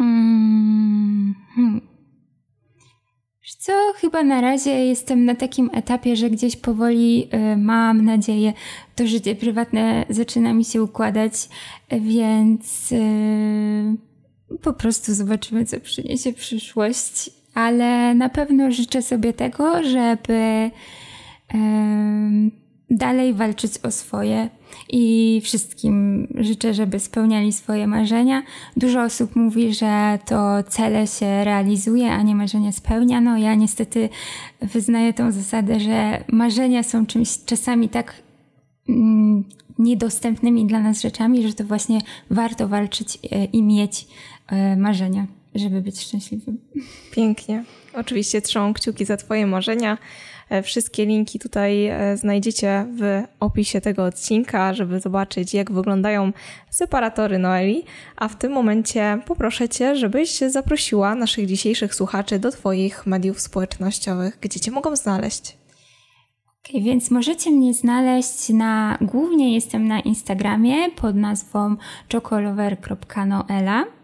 [0.00, 1.87] Mm, hmm.
[3.68, 8.52] Co chyba na razie jestem na takim etapie, że gdzieś powoli y, mam nadzieję,
[8.96, 11.32] to życie prywatne zaczyna mi się układać,
[11.90, 13.96] więc y,
[14.62, 17.30] po prostu zobaczymy, co przyniesie przyszłość.
[17.54, 20.70] Ale na pewno życzę sobie tego, żeby
[22.90, 24.48] dalej walczyć o swoje
[24.88, 28.42] i wszystkim życzę, żeby spełniali swoje marzenia.
[28.76, 33.20] Dużo osób mówi, że to cele się realizuje, a nie marzenia spełnia.
[33.20, 34.08] No ja niestety
[34.60, 38.14] wyznaję tą zasadę, że marzenia są czymś czasami tak
[38.88, 39.44] mm,
[39.78, 42.00] niedostępnymi dla nas rzeczami, że to właśnie
[42.30, 44.06] warto walczyć e, i mieć
[44.46, 46.58] e, marzenia, żeby być szczęśliwym.
[47.10, 47.64] Pięknie.
[47.94, 49.98] Oczywiście trzymam kciuki za Twoje marzenia.
[50.50, 56.32] E, wszystkie linki tutaj e, znajdziecie w opisie tego odcinka, żeby zobaczyć, jak wyglądają
[56.70, 57.84] separatory Noeli.
[58.16, 64.38] A w tym momencie poproszę Cię, żebyś zaprosiła naszych dzisiejszych słuchaczy do Twoich mediów społecznościowych,
[64.40, 65.56] gdzie Cię mogą znaleźć.
[66.68, 71.76] Okay, więc możecie mnie znaleźć na, głównie jestem na Instagramie pod nazwą
[72.12, 73.97] chocolover.noela.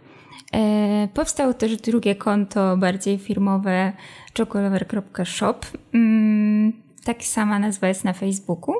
[0.54, 3.92] E, powstało też drugie konto, bardziej firmowe,
[4.38, 5.60] chocolover.shop.
[5.94, 6.72] Mm,
[7.04, 8.74] tak sama nazwa jest na Facebooku.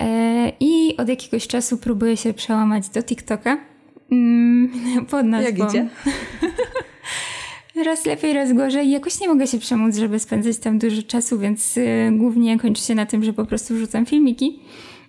[0.00, 3.58] E, I od jakiegoś czasu próbuję się przełamać do TikToka
[4.12, 4.70] mm,
[5.10, 5.50] pod nazwą...
[5.58, 5.88] Jak idzie?
[7.84, 8.90] raz lepiej, raz gorzej.
[8.90, 12.94] Jakoś nie mogę się przemóc, żeby spędzać tam dużo czasu, więc y, głównie kończy się
[12.94, 14.60] na tym, że po prostu wrzucam filmiki.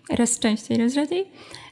[0.10, 1.26] Raz częściej, raz rzadziej.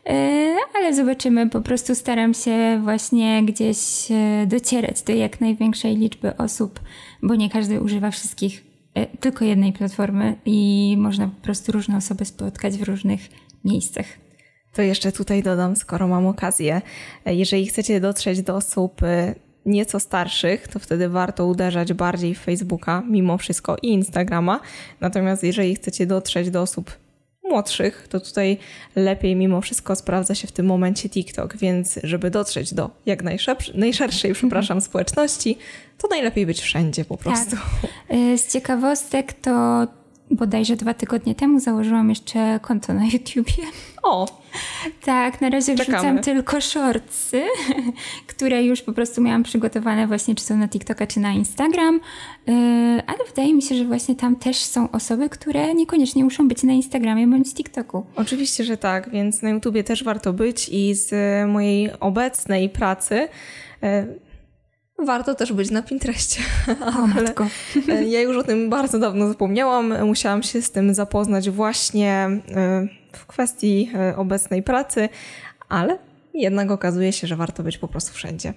[0.10, 1.49] Y, ale zobaczymy.
[1.49, 6.80] Po prostu staram się właśnie gdzieś y, docierać do jak największej liczby osób,
[7.24, 8.64] bo nie każdy używa wszystkich,
[9.20, 13.22] tylko jednej platformy i można po prostu różne osoby spotkać w różnych
[13.66, 14.06] miejscach.
[14.74, 16.82] To jeszcze tutaj dodam, skoro mam okazję,
[17.26, 19.01] jeżeli chcecie dotrzeć do osób
[19.66, 24.60] nieco starszych, to wtedy warto uderzać bardziej w Facebooka mimo wszystko i Instagrama.
[25.01, 26.91] Natomiast jeżeli chcecie dotrzeć do osób
[27.50, 28.58] młodszych, to tutaj
[28.96, 33.24] lepiej mimo wszystko sprawdza się w tym momencie TikTok, więc żeby dotrzeć do jak
[33.76, 35.58] najszerszej, przepraszam, społeczności,
[35.98, 37.56] to najlepiej być wszędzie po prostu.
[37.56, 37.91] Tak.
[38.38, 39.88] Z ciekawostek to
[40.32, 43.63] bodajże dwa tygodnie temu założyłam jeszcze konto na YouTubie.
[44.03, 44.41] O!
[45.05, 45.97] Tak, na razie Czekamy.
[45.97, 47.43] wrzucam tylko shortsy,
[48.28, 51.99] które już po prostu miałam przygotowane właśnie czy są na TikToka, czy na Instagram,
[52.47, 52.53] yy,
[53.07, 56.73] ale wydaje mi się, że właśnie tam też są osoby, które niekoniecznie muszą być na
[56.73, 58.05] Instagramie bądź TikToku.
[58.15, 61.11] Oczywiście, że tak, więc na YouTubie też warto być i z
[61.49, 63.28] mojej obecnej pracy
[63.82, 64.24] yy,
[64.98, 66.41] Warto też być na Pinterestie.
[66.82, 67.48] O, matko.
[67.89, 70.06] E, ja już o tym bardzo dawno zapomniałam.
[70.06, 72.12] Musiałam się z tym zapoznać właśnie
[72.56, 75.10] e, w kwestii e, obecnej pracy,
[75.70, 75.98] ale
[76.34, 78.54] jednak okazuje się, że warto być po prostu wszędzie.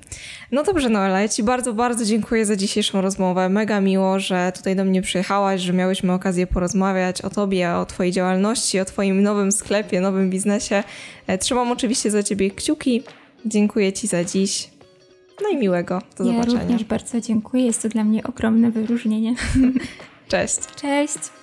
[0.52, 3.48] No dobrze, Noela, ja Ci bardzo, bardzo dziękuję za dzisiejszą rozmowę.
[3.48, 8.12] Mega miło, że tutaj do mnie przyjechałaś, że miałyśmy okazję porozmawiać o Tobie, o Twojej
[8.12, 10.82] działalności, o Twoim nowym sklepie, nowym biznesie.
[11.40, 13.02] Trzymam oczywiście za Ciebie kciuki.
[13.46, 14.77] Dziękuję Ci za dziś.
[15.42, 16.02] No i miłego.
[16.18, 16.62] Do ja zobaczenia.
[16.62, 17.66] również bardzo dziękuję.
[17.66, 19.34] Jest to dla mnie ogromne wyróżnienie.
[20.28, 20.58] Cześć.
[20.76, 21.37] Cześć.